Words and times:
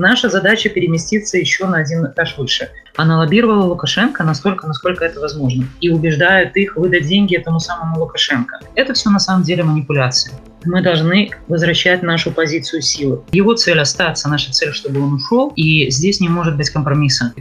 Наша 0.00 0.30
задача 0.30 0.70
переместиться 0.70 1.36
еще 1.36 1.66
на 1.66 1.76
один 1.76 2.06
этаж 2.06 2.38
выше. 2.38 2.70
Она 2.96 3.18
лоббировала 3.18 3.64
Лукашенко 3.64 4.24
настолько, 4.24 4.66
насколько 4.66 5.04
это 5.04 5.20
возможно. 5.20 5.66
И 5.82 5.90
убеждает 5.90 6.56
их 6.56 6.76
выдать 6.76 7.06
деньги 7.06 7.36
этому 7.36 7.60
самому 7.60 8.00
Лукашенко. 8.00 8.60
Это 8.76 8.94
все 8.94 9.10
на 9.10 9.18
самом 9.18 9.42
деле 9.42 9.62
манипуляция. 9.62 10.32
Мы 10.64 10.80
должны 10.80 11.32
возвращать 11.48 12.02
нашу 12.02 12.30
позицию 12.30 12.80
силы. 12.80 13.20
Его 13.30 13.52
цель 13.52 13.78
остаться, 13.78 14.30
наша 14.30 14.52
цель, 14.52 14.72
чтобы 14.72 15.02
он 15.02 15.12
ушел. 15.12 15.52
И 15.54 15.90
здесь 15.90 16.18
не 16.18 16.30
может 16.30 16.56
быть 16.56 16.70
компромисса. 16.70 17.34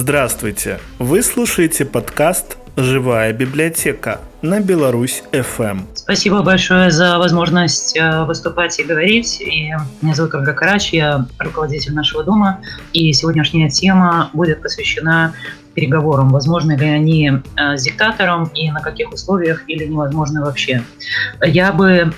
Здравствуйте! 0.00 0.78
Вы 1.00 1.24
слушаете 1.24 1.84
подкаст 1.84 2.56
«Живая 2.76 3.32
библиотека» 3.32 4.20
на 4.42 4.60
Беларусь 4.60 5.24
FM. 5.32 5.80
Спасибо 5.96 6.42
большое 6.42 6.92
за 6.92 7.18
возможность 7.18 7.96
э, 7.96 8.22
выступать 8.22 8.78
и 8.78 8.84
говорить. 8.84 9.40
И 9.40 9.74
меня 10.00 10.14
зовут 10.14 10.36
Ольга 10.36 10.52
Карач, 10.52 10.92
я 10.92 11.26
руководитель 11.40 11.94
нашего 11.94 12.22
дома. 12.22 12.60
И 12.92 13.12
сегодняшняя 13.12 13.70
тема 13.70 14.30
будет 14.34 14.62
посвящена 14.62 15.34
переговорам. 15.74 16.28
Возможны 16.28 16.76
ли 16.76 16.86
они 16.86 17.32
э, 17.56 17.76
с 17.76 17.82
диктатором 17.82 18.44
и 18.54 18.70
на 18.70 18.80
каких 18.80 19.12
условиях 19.12 19.64
или 19.66 19.84
невозможны 19.84 20.42
вообще. 20.42 20.84
Я 21.42 21.72
бы 21.72 22.12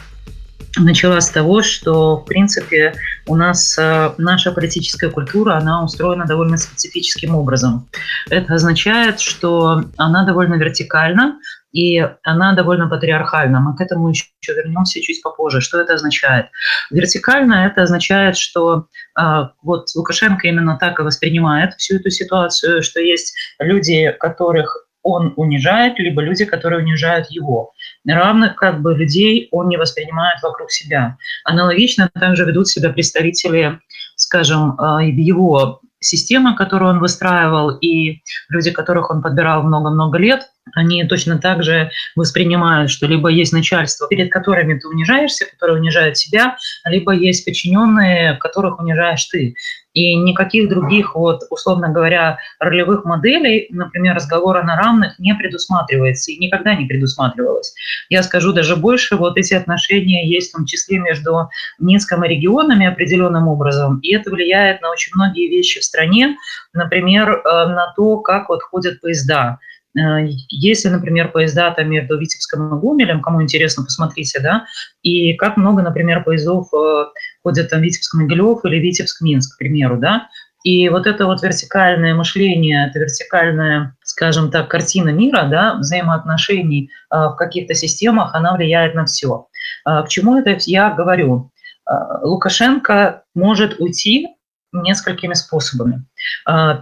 начала 0.84 1.20
с 1.20 1.30
того, 1.30 1.62
что, 1.62 2.16
в 2.16 2.24
принципе, 2.24 2.94
у 3.26 3.36
нас 3.36 3.78
э, 3.78 4.12
наша 4.18 4.52
политическая 4.52 5.10
культура, 5.10 5.54
она 5.54 5.84
устроена 5.84 6.26
довольно 6.26 6.56
специфическим 6.56 7.34
образом. 7.34 7.88
Это 8.30 8.54
означает, 8.54 9.20
что 9.20 9.82
она 9.96 10.24
довольно 10.24 10.54
вертикальна, 10.54 11.38
и 11.72 12.04
она 12.24 12.54
довольно 12.54 12.88
патриархальна. 12.88 13.60
Мы 13.60 13.76
к 13.76 13.80
этому 13.80 14.10
еще 14.10 14.26
вернемся 14.48 15.00
чуть 15.00 15.22
попозже. 15.22 15.60
Что 15.60 15.80
это 15.80 15.94
означает? 15.94 16.46
Вертикально 16.90 17.66
это 17.66 17.82
означает, 17.82 18.36
что 18.36 18.86
э, 19.18 19.22
вот 19.62 19.86
Лукашенко 19.94 20.48
именно 20.48 20.76
так 20.78 20.98
и 20.98 21.02
воспринимает 21.02 21.74
всю 21.74 21.96
эту 21.96 22.10
ситуацию, 22.10 22.82
что 22.82 23.00
есть 23.00 23.34
люди, 23.60 24.14
которых 24.18 24.86
он 25.02 25.32
унижает, 25.36 25.98
либо 25.98 26.22
люди, 26.22 26.44
которые 26.44 26.82
унижают 26.82 27.30
его. 27.30 27.72
Равных 28.06 28.56
как 28.56 28.80
бы 28.80 28.94
людей 28.94 29.48
он 29.50 29.68
не 29.68 29.76
воспринимает 29.76 30.42
вокруг 30.42 30.70
себя. 30.70 31.16
Аналогично 31.44 32.08
также 32.08 32.44
ведут 32.44 32.68
себя 32.68 32.90
представители, 32.90 33.80
скажем, 34.16 34.78
э, 34.80 35.10
его 35.10 35.80
системы, 36.00 36.56
которую 36.56 36.92
он 36.92 36.98
выстраивал, 36.98 37.70
и 37.70 38.22
люди, 38.48 38.70
которых 38.70 39.10
он 39.10 39.22
подбирал 39.22 39.62
много-много 39.62 40.18
лет, 40.18 40.50
они 40.74 41.04
точно 41.04 41.38
так 41.38 41.62
же 41.62 41.90
воспринимают, 42.16 42.90
что 42.90 43.06
либо 43.06 43.28
есть 43.28 43.52
начальство, 43.52 44.08
перед 44.08 44.30
которыми 44.32 44.78
ты 44.78 44.88
унижаешься, 44.88 45.46
которое 45.46 45.78
унижает 45.78 46.16
себя, 46.16 46.56
либо 46.84 47.12
есть 47.12 47.44
подчиненные, 47.44 48.34
которых 48.34 48.78
унижаешь 48.78 49.24
ты. 49.26 49.54
И 49.92 50.14
никаких 50.14 50.68
других, 50.68 51.16
вот, 51.16 51.42
условно 51.50 51.88
говоря, 51.88 52.38
ролевых 52.60 53.04
моделей, 53.04 53.66
например, 53.70 54.14
разговора 54.14 54.62
на 54.62 54.76
равных 54.76 55.18
не 55.18 55.34
предусматривается 55.34 56.30
и 56.30 56.38
никогда 56.38 56.74
не 56.76 56.86
предусматривалось. 56.86 57.74
Я 58.08 58.22
скажу 58.22 58.52
даже 58.52 58.76
больше, 58.76 59.16
вот 59.16 59.36
эти 59.36 59.54
отношения 59.54 60.28
есть 60.28 60.50
в 60.50 60.56
том 60.56 60.64
числе 60.64 61.00
между 61.00 61.48
Минском 61.80 62.24
и 62.24 62.28
регионами 62.28 62.86
определенным 62.86 63.48
образом, 63.48 63.98
и 64.00 64.14
это 64.14 64.30
влияет 64.30 64.80
на 64.80 64.90
очень 64.90 65.12
многие 65.14 65.48
вещи 65.48 65.80
в 65.80 65.84
стране, 65.84 66.36
например, 66.72 67.30
э, 67.30 67.66
на 67.66 67.92
то, 67.96 68.18
как 68.18 68.48
вот 68.48 68.62
ходят 68.62 69.00
поезда. 69.00 69.58
Э, 69.98 70.26
если, 70.48 70.88
например, 70.88 71.30
поезда 71.32 71.70
там 71.72 71.90
между 71.90 72.18
Витебском 72.18 72.76
и 72.76 72.80
Гомелем, 72.80 73.22
кому 73.22 73.42
интересно, 73.42 73.84
посмотрите, 73.84 74.40
да, 74.40 74.64
и 75.02 75.34
как 75.34 75.56
много, 75.56 75.82
например, 75.82 76.22
поездов 76.22 76.68
э, 76.72 77.06
ходят 77.42 77.70
там 77.70 77.82
Витебск-Могилев 77.82 78.60
или 78.64 78.78
Витебск-Минск, 78.78 79.54
к 79.54 79.58
примеру, 79.58 79.98
да, 79.98 80.28
и 80.62 80.88
вот 80.90 81.06
это 81.06 81.26
вот 81.26 81.42
вертикальное 81.42 82.14
мышление, 82.14 82.88
это 82.88 82.98
вертикальная, 82.98 83.96
скажем 84.02 84.50
так, 84.50 84.68
картина 84.68 85.08
мира, 85.08 85.48
да, 85.50 85.76
взаимоотношений 85.78 86.90
э, 87.10 87.16
в 87.16 87.36
каких-то 87.36 87.74
системах, 87.74 88.34
она 88.34 88.54
влияет 88.54 88.94
на 88.94 89.06
все. 89.06 89.46
К 89.84 90.06
чему 90.08 90.38
это 90.38 90.56
я 90.66 90.90
говорю? 90.90 91.50
Лукашенко 92.22 93.24
может 93.34 93.80
уйти 93.80 94.28
несколькими 94.72 95.32
способами. 95.34 96.04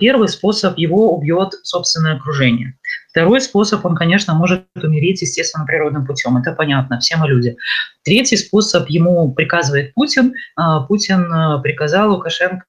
Первый 0.00 0.28
способ 0.28 0.78
его 0.78 1.14
убьет 1.14 1.54
собственное 1.62 2.16
окружение. 2.16 2.78
Второй 3.10 3.40
способ, 3.40 3.84
он, 3.84 3.96
конечно, 3.96 4.34
может 4.34 4.64
умереть 4.76 5.22
естественно 5.22 5.66
природным 5.66 6.06
путем. 6.06 6.36
Это 6.36 6.52
понятно, 6.52 7.00
все 7.00 7.16
мы 7.16 7.26
люди. 7.28 7.56
Третий 8.04 8.36
способ 8.36 8.88
ему 8.88 9.32
приказывает 9.32 9.94
Путин. 9.94 10.34
А, 10.56 10.80
Путин 10.82 11.32
а, 11.32 11.58
приказал 11.58 12.12
Лукашенко 12.12 12.64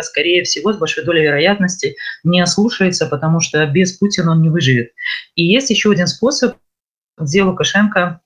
скорее 0.00 0.42
всего, 0.44 0.72
с 0.72 0.78
большой 0.78 1.04
долей 1.04 1.22
вероятности 1.22 1.96
не 2.24 2.40
ослушается, 2.40 3.06
потому 3.06 3.40
что 3.40 3.64
без 3.66 3.92
Путина 3.92 4.32
он 4.32 4.40
не 4.40 4.48
выживет. 4.48 4.92
И 5.34 5.44
есть 5.44 5.68
еще 5.68 5.92
один 5.92 6.06
способ, 6.06 6.56
где 7.18 7.42
Лукашенко, 7.42 8.22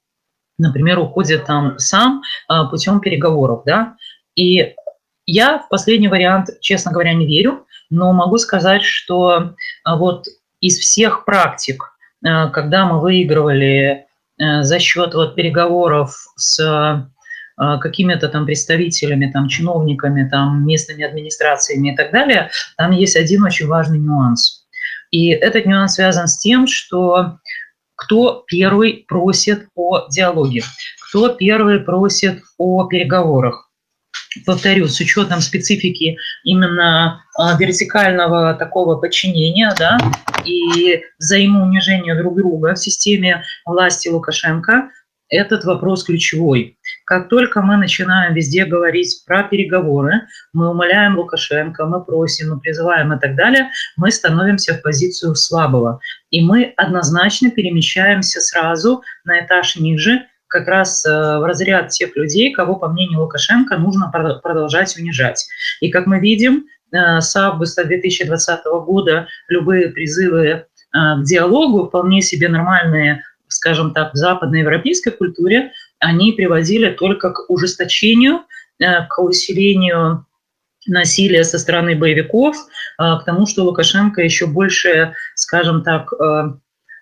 например, 0.59 1.01
уходит 1.01 1.45
там 1.45 1.77
сам 1.79 2.23
а, 2.49 2.67
путем 2.67 3.01
переговоров. 3.01 3.65
Да? 3.67 3.97
И 4.37 4.75
я 5.27 5.59
в 5.59 5.69
последний 5.69 6.09
вариант, 6.09 6.51
честно 6.61 6.93
говоря, 6.93 7.13
не 7.15 7.27
верю, 7.27 7.66
но 7.91 8.13
могу 8.13 8.39
сказать, 8.39 8.83
что 8.83 9.55
вот 9.85 10.27
из 10.61 10.79
всех 10.79 11.25
практик, 11.25 11.83
э, 12.25 12.51
когда 12.51 12.87
мы 12.87 13.01
выигрывали 13.01 14.07
э, 14.39 14.63
за 14.63 14.79
счет 14.79 15.15
вот 15.15 15.35
переговоров 15.35 16.15
с 16.37 16.61
э, 16.61 17.79
какими-то 17.79 18.29
там 18.29 18.45
представителями, 18.45 19.31
там, 19.33 19.49
чиновниками, 19.49 20.29
там, 20.29 20.67
местными 20.67 21.05
администрациями 21.05 21.93
и 21.93 21.97
так 21.97 22.13
далее, 22.13 22.51
там 22.77 22.91
есть 22.91 23.17
один 23.17 23.45
очень 23.45 23.67
важный 23.67 23.99
нюанс. 23.99 24.67
И 25.11 25.29
этот 25.29 25.65
нюанс 25.67 25.95
связан 25.95 26.29
с 26.29 26.39
тем, 26.39 26.67
что 26.67 27.39
кто 27.95 28.45
первый 28.47 29.07
просит 29.09 29.69
о 29.75 30.07
диалоге, 30.11 30.63
кто 31.09 31.31
первый 31.31 31.81
просит 31.81 32.43
о 32.59 32.87
переговорах 32.87 33.66
повторю, 34.45 34.89
с 34.89 35.01
учетом 35.01 35.41
специфики 35.41 36.17
именно 36.45 37.25
а, 37.39 37.57
вертикального 37.59 38.55
такого 38.55 38.97
подчинения, 38.97 39.75
да, 39.79 39.99
и 40.45 41.03
взаимоунижения 41.19 42.17
друг 42.17 42.37
друга 42.37 42.75
в 42.75 42.79
системе 42.79 43.45
власти 43.65 44.09
Лукашенко, 44.09 44.91
этот 45.29 45.65
вопрос 45.65 46.05
ключевой. 46.05 46.79
Как 47.05 47.29
только 47.29 47.61
мы 47.63 47.77
начинаем 47.77 48.35
везде 48.35 48.65
говорить 48.65 49.25
про 49.27 49.43
переговоры, 49.43 50.23
мы 50.53 50.71
умоляем 50.71 51.17
Лукашенко, 51.19 51.85
мы 51.87 52.05
просим, 52.05 52.51
мы 52.51 52.61
призываем 52.61 53.13
и 53.13 53.19
так 53.19 53.35
далее, 53.35 53.71
мы 53.97 54.11
становимся 54.11 54.75
в 54.75 54.83
позицию 54.83 55.35
слабого. 55.35 56.01
И 56.31 56.41
мы 56.41 56.73
однозначно 56.77 57.51
перемещаемся 57.51 58.41
сразу 58.41 59.03
на 59.25 59.45
этаж 59.45 59.77
ниже, 59.77 60.27
как 60.49 60.69
раз 60.69 61.05
э, 61.05 61.11
в 61.11 61.45
разряд 61.45 61.91
тех 61.91 62.17
людей, 62.17 62.53
кого, 62.53 62.77
по 62.77 62.89
мнению 62.89 63.21
Лукашенко, 63.21 63.77
нужно 63.79 64.11
продолжать 64.11 64.97
унижать. 64.97 65.45
И 65.81 65.91
как 65.91 66.07
мы 66.07 66.21
видим, 66.21 66.67
э, 66.93 67.21
с 67.21 67.35
августа 67.37 67.85
2020 67.85 68.65
года 68.87 69.27
любые 69.49 69.89
призывы 69.89 70.47
э, 70.47 70.65
к 70.93 71.25
диалогу, 71.25 71.89
вполне 71.89 72.23
себе 72.23 72.49
нормальные, 72.49 73.23
скажем 73.49 73.93
так, 73.93 74.13
в 74.13 74.17
западноевропейской 74.17 75.13
культуре, 75.13 75.73
они 75.99 76.33
приводили 76.33 76.91
только 76.91 77.31
к 77.31 77.49
ужесточению, 77.49 78.41
к 78.79 79.19
усилению 79.23 80.27
насилия 80.87 81.43
со 81.43 81.59
стороны 81.59 81.97
боевиков, 81.97 82.55
к 82.99 83.23
тому, 83.25 83.47
что 83.47 83.65
Лукашенко 83.65 84.21
еще 84.21 84.47
больше, 84.47 85.15
скажем 85.35 85.83
так, 85.83 86.13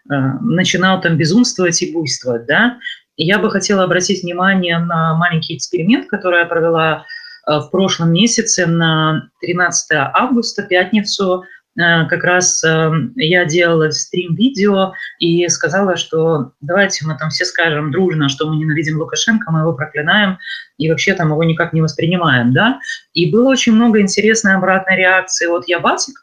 начинал 0.04 1.00
там 1.00 1.16
безумствовать 1.16 1.82
и 1.82 1.92
буйствовать, 1.92 2.46
да, 2.46 2.78
я 3.16 3.38
бы 3.38 3.50
хотела 3.50 3.84
обратить 3.84 4.22
внимание 4.22 4.78
на 4.78 5.14
маленький 5.14 5.56
эксперимент, 5.56 6.08
который 6.08 6.40
я 6.40 6.46
провела 6.46 7.04
э, 7.46 7.58
в 7.58 7.70
прошлом 7.70 8.12
месяце 8.12 8.66
на 8.66 9.28
13 9.40 9.88
августа, 10.12 10.62
пятницу. 10.62 11.44
Э, 11.78 12.06
как 12.08 12.24
раз 12.24 12.62
э, 12.64 12.90
я 13.16 13.44
делала 13.44 13.90
стрим-видео 13.90 14.94
и 15.20 15.46
сказала, 15.48 15.96
что 15.96 16.52
давайте 16.60 17.06
мы 17.06 17.16
там 17.16 17.30
все 17.30 17.44
скажем 17.44 17.92
дружно, 17.92 18.28
что 18.28 18.48
мы 18.48 18.56
ненавидим 18.56 18.98
Лукашенко, 18.98 19.50
мы 19.52 19.60
его 19.60 19.74
проклинаем 19.74 20.38
и 20.76 20.90
вообще 20.90 21.14
там 21.14 21.30
его 21.30 21.44
никак 21.44 21.72
не 21.72 21.82
воспринимаем. 21.82 22.52
Да? 22.52 22.80
И 23.12 23.30
было 23.30 23.50
очень 23.50 23.74
много 23.74 24.00
интересной 24.00 24.54
обратной 24.56 24.96
реакции 24.96 25.46
от 25.46 25.68
Ябасик, 25.68 26.16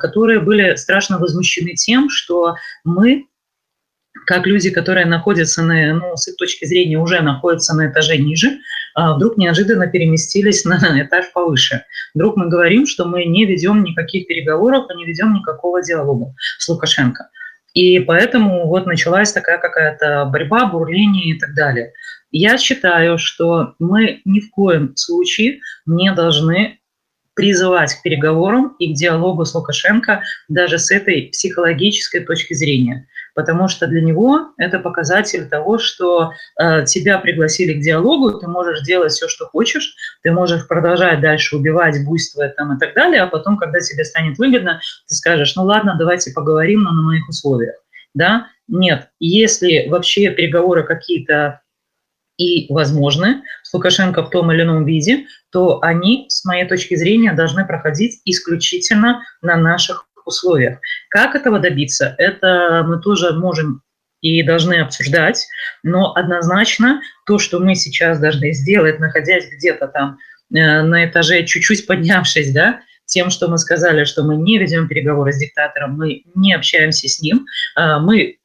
которые 0.00 0.40
были 0.40 0.74
страшно 0.76 1.18
возмущены 1.18 1.74
тем, 1.74 2.08
что 2.10 2.56
мы 2.84 3.26
как 4.26 4.46
люди, 4.46 4.70
которые 4.70 5.06
находятся 5.06 5.62
на, 5.62 5.94
ну, 5.94 6.16
с 6.16 6.28
их 6.28 6.36
точки 6.36 6.64
зрения 6.64 6.98
уже 6.98 7.20
находятся 7.20 7.74
на 7.74 7.90
этаже 7.90 8.16
ниже, 8.16 8.58
а 8.94 9.14
вдруг 9.14 9.36
неожиданно 9.36 9.86
переместились 9.86 10.64
на 10.64 10.78
этаж 11.02 11.32
повыше. 11.32 11.84
Вдруг 12.14 12.36
мы 12.36 12.48
говорим, 12.48 12.86
что 12.86 13.04
мы 13.04 13.24
не 13.24 13.44
ведем 13.44 13.82
никаких 13.82 14.26
переговоров, 14.26 14.86
не 14.94 15.04
ведем 15.04 15.34
никакого 15.34 15.82
диалога 15.82 16.34
с 16.58 16.68
Лукашенко. 16.68 17.28
И 17.74 17.98
поэтому 17.98 18.68
вот 18.68 18.86
началась 18.86 19.32
такая 19.32 19.58
какая-то 19.58 20.26
борьба, 20.26 20.66
бурление 20.66 21.34
и 21.34 21.38
так 21.38 21.54
далее. 21.54 21.92
Я 22.30 22.56
считаю, 22.56 23.18
что 23.18 23.74
мы 23.78 24.20
ни 24.24 24.40
в 24.40 24.50
коем 24.50 24.96
случае 24.96 25.60
не 25.84 26.12
должны 26.12 26.78
призывать 27.34 27.94
к 27.94 28.02
переговорам 28.02 28.76
и 28.78 28.92
к 28.92 28.96
диалогу 28.96 29.44
с 29.44 29.54
Лукашенко 29.54 30.22
даже 30.48 30.78
с 30.78 30.92
этой 30.92 31.30
психологической 31.32 32.20
точки 32.20 32.54
зрения. 32.54 33.08
Потому 33.34 33.68
что 33.68 33.86
для 33.86 34.00
него 34.00 34.52
это 34.58 34.78
показатель 34.78 35.48
того, 35.48 35.78
что 35.78 36.30
э, 36.58 36.84
тебя 36.84 37.18
пригласили 37.18 37.74
к 37.74 37.80
диалогу, 37.80 38.38
ты 38.38 38.46
можешь 38.46 38.82
делать 38.82 39.12
все, 39.12 39.28
что 39.28 39.46
хочешь, 39.46 39.94
ты 40.22 40.30
можешь 40.30 40.68
продолжать 40.68 41.20
дальше 41.20 41.56
убивать, 41.56 42.04
буйствовать 42.04 42.56
там 42.56 42.76
и 42.76 42.78
так 42.78 42.94
далее, 42.94 43.22
а 43.22 43.26
потом, 43.26 43.56
когда 43.56 43.80
тебе 43.80 44.04
станет 44.04 44.38
выгодно, 44.38 44.80
ты 45.08 45.14
скажешь, 45.14 45.56
ну 45.56 45.64
ладно, 45.64 45.96
давайте 45.98 46.32
поговорим, 46.32 46.82
но 46.82 46.92
на 46.92 47.02
моих 47.02 47.28
условиях. 47.28 47.74
Да? 48.14 48.46
Нет, 48.68 49.08
если 49.18 49.88
вообще 49.88 50.30
переговоры 50.30 50.84
какие-то 50.84 51.60
и 52.36 52.72
возможны 52.72 53.42
с 53.62 53.72
Лукашенко 53.72 54.24
в 54.24 54.30
том 54.30 54.50
или 54.52 54.62
ином 54.62 54.84
виде, 54.84 55.26
то 55.50 55.80
они, 55.82 56.26
с 56.28 56.44
моей 56.44 56.66
точки 56.66 56.96
зрения, 56.96 57.32
должны 57.32 57.66
проходить 57.66 58.20
исключительно 58.24 59.22
на 59.42 59.56
наших 59.56 60.06
условиях. 60.26 60.78
Как 61.08 61.34
этого 61.34 61.58
добиться, 61.58 62.14
это 62.18 62.84
мы 62.86 63.00
тоже 63.00 63.32
можем 63.32 63.82
и 64.20 64.42
должны 64.42 64.74
обсуждать, 64.80 65.46
но 65.82 66.14
однозначно 66.14 67.02
то, 67.26 67.38
что 67.38 67.60
мы 67.60 67.74
сейчас 67.74 68.18
должны 68.18 68.52
сделать, 68.52 68.98
находясь 68.98 69.44
где-то 69.50 69.86
там 69.88 70.16
э, 70.54 70.82
на 70.82 71.04
этаже, 71.06 71.44
чуть-чуть 71.44 71.86
поднявшись, 71.86 72.52
да, 72.52 72.80
тем, 73.04 73.28
что 73.28 73.48
мы 73.48 73.58
сказали, 73.58 74.04
что 74.04 74.22
мы 74.22 74.36
не 74.36 74.58
ведем 74.58 74.88
переговоры 74.88 75.32
с 75.32 75.38
диктатором, 75.38 75.98
мы 75.98 76.22
не 76.34 76.54
общаемся 76.54 77.06
с 77.06 77.20
ним, 77.20 77.44
э, 77.76 77.98
мы, 77.98 78.38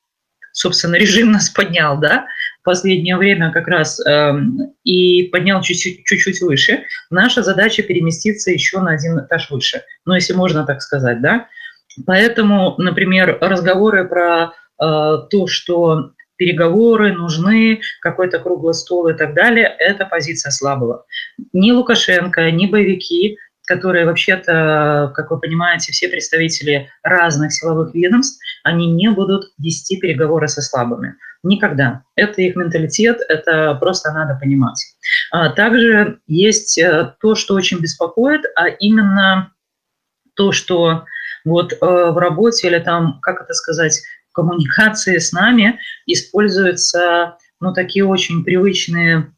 собственно, 0.52 0.96
режим 0.96 1.32
нас 1.32 1.50
поднял, 1.50 1.98
да, 1.98 2.28
последнее 2.70 3.18
время 3.18 3.52
как 3.52 3.68
раз 3.68 4.00
э, 4.06 4.32
и 4.84 5.24
поднял 5.32 5.60
чуть-чуть 5.64 6.42
выше. 6.42 6.84
Наша 7.10 7.42
задача 7.42 7.82
переместиться 7.82 8.52
еще 8.52 8.80
на 8.80 8.92
один 8.92 9.18
этаж 9.20 9.50
выше, 9.50 9.82
ну, 10.06 10.14
если 10.14 10.34
можно 10.34 10.64
так 10.66 10.84
сказать, 10.84 11.20
да. 11.20 11.48
Поэтому, 12.06 12.76
например, 12.78 13.38
разговоры 13.42 14.08
про 14.08 14.46
э, 14.46 14.48
то, 15.30 15.48
что 15.48 16.12
переговоры 16.38 17.12
нужны, 17.14 17.82
какой-то 18.02 18.40
круглый 18.40 18.74
стол 18.74 19.10
и 19.10 19.14
так 19.14 19.34
далее, 19.34 19.76
это 19.78 20.06
позиция 20.06 20.52
слабого. 20.52 21.06
Ни 21.52 21.72
Лукашенко, 21.72 22.50
ни 22.52 22.66
боевики, 22.66 23.38
которые 23.68 24.06
вообще-то, 24.06 25.12
как 25.16 25.30
вы 25.30 25.40
понимаете, 25.40 25.92
все 25.92 26.08
представители 26.10 26.90
разных 27.04 27.54
силовых 27.54 27.94
ведомств, 27.94 28.42
они 28.64 28.88
не 28.88 29.12
будут 29.12 29.52
вести 29.60 29.98
переговоры 29.98 30.48
со 30.48 30.62
слабыми. 30.62 31.16
Никогда. 31.44 32.04
Это 32.16 32.42
их 32.42 32.56
менталитет, 32.56 33.20
это 33.28 33.76
просто 33.76 34.12
надо 34.12 34.40
понимать. 34.40 34.84
А 35.32 35.50
также 35.50 36.20
есть 36.26 36.78
э, 36.80 37.14
то, 37.22 37.36
что 37.36 37.54
очень 37.54 37.80
беспокоит, 37.80 38.42
а 38.56 38.68
именно 38.68 39.54
то, 40.36 40.52
что 40.52 41.06
вот 41.46 41.74
э, 41.74 41.76
в 41.82 42.18
работе 42.18 42.68
или 42.68 42.80
там, 42.80 43.20
как 43.22 43.42
это 43.42 43.54
сказать, 43.54 44.02
в 44.30 44.34
коммуникации 44.34 45.18
с 45.18 45.32
нами 45.32 45.80
используются 46.06 47.38
ну, 47.60 47.74
такие 47.74 48.06
очень 48.06 48.44
привычные, 48.44 49.34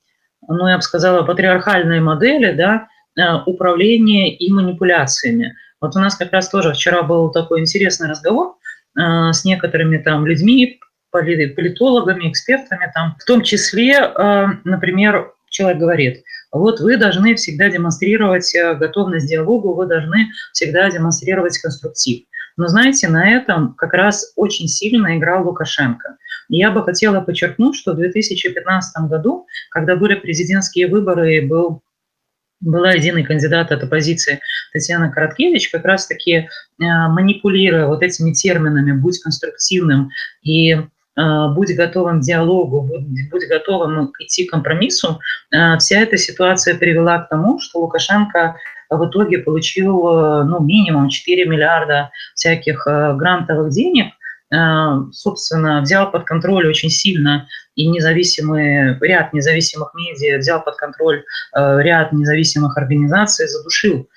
ну, 0.47 0.67
я 0.67 0.77
бы 0.77 0.81
сказала, 0.81 1.23
патриархальные 1.23 2.01
модели, 2.01 2.53
да, 2.53 2.87
э, 3.17 3.43
управления 3.45 4.35
и 4.35 4.51
манипуляциями. 4.51 5.55
Вот 5.79 5.95
у 5.95 5.99
нас 5.99 6.15
как 6.15 6.31
раз 6.31 6.49
тоже 6.49 6.73
вчера 6.73 7.01
был 7.01 7.31
такой 7.31 7.61
интересный 7.61 8.09
разговор 8.09 8.55
с 8.93 9.45
некоторыми 9.45 9.99
там 9.99 10.25
людьми, 10.27 10.81
политологами, 11.11 12.29
экспертами, 12.29 12.91
там, 12.93 13.15
в 13.19 13.25
том 13.25 13.43
числе, 13.43 13.93
э, 13.93 14.45
например, 14.63 15.33
человек 15.49 15.79
говорит, 15.79 16.23
вот 16.51 16.79
вы 16.79 16.97
должны 16.97 17.35
всегда 17.35 17.69
демонстрировать 17.69 18.53
э, 18.55 18.75
готовность 18.75 19.25
к 19.25 19.29
диалогу, 19.29 19.73
вы 19.73 19.85
должны 19.85 20.27
всегда 20.51 20.89
демонстрировать 20.89 21.57
конструктив. 21.59 22.25
Но 22.57 22.67
знаете, 22.67 23.07
на 23.07 23.29
этом 23.29 23.73
как 23.75 23.93
раз 23.93 24.33
очень 24.35 24.67
сильно 24.67 25.17
играл 25.17 25.47
Лукашенко. 25.47 26.17
Я 26.49 26.71
бы 26.71 26.83
хотела 26.83 27.21
подчеркнуть, 27.21 27.75
что 27.75 27.93
в 27.93 27.95
2015 27.95 29.09
году, 29.09 29.47
когда 29.69 29.95
были 29.95 30.15
президентские 30.15 30.87
выборы 30.87 31.37
и 31.37 31.41
был 31.41 31.81
была 32.59 32.91
единый 32.91 33.23
кандидат 33.23 33.71
от 33.71 33.83
оппозиции 33.83 34.39
Татьяна 34.71 35.09
Короткевич, 35.09 35.69
как 35.69 35.83
раз-таки 35.83 36.31
э, 36.33 36.47
манипулируя 36.77 37.87
вот 37.87 38.03
этими 38.03 38.33
терминами 38.33 38.91
«будь 38.91 39.19
конструктивным» 39.19 40.11
и 40.43 40.77
будь 41.15 41.75
готовым 41.75 42.21
к 42.21 42.23
диалогу, 42.23 42.81
будь, 43.31 43.47
готовым 43.47 44.11
идти 44.19 44.45
к 44.45 44.51
компромиссу, 44.51 45.19
а, 45.53 45.77
вся 45.77 45.99
эта 45.99 46.17
ситуация 46.17 46.77
привела 46.77 47.19
к 47.19 47.29
тому, 47.29 47.59
что 47.59 47.79
Лукашенко 47.79 48.55
в 48.89 49.09
итоге 49.09 49.39
получил 49.39 50.01
ну, 50.45 50.59
минимум 50.61 51.09
4 51.09 51.45
миллиарда 51.45 52.11
всяких 52.35 52.87
а, 52.87 53.13
грантовых 53.13 53.71
денег, 53.71 54.13
собственно, 55.13 55.79
взял 55.79 56.11
под 56.11 56.25
контроль 56.25 56.67
очень 56.67 56.89
сильно 56.89 57.47
и 57.75 57.87
независимый 57.87 58.99
ряд 58.99 59.31
независимых 59.31 59.93
медиа, 59.93 60.39
взял 60.39 60.61
под 60.61 60.75
контроль 60.75 61.23
ряд 61.55 62.11
независимых 62.11 62.77
организаций, 62.77 63.47
задушил 63.47 64.09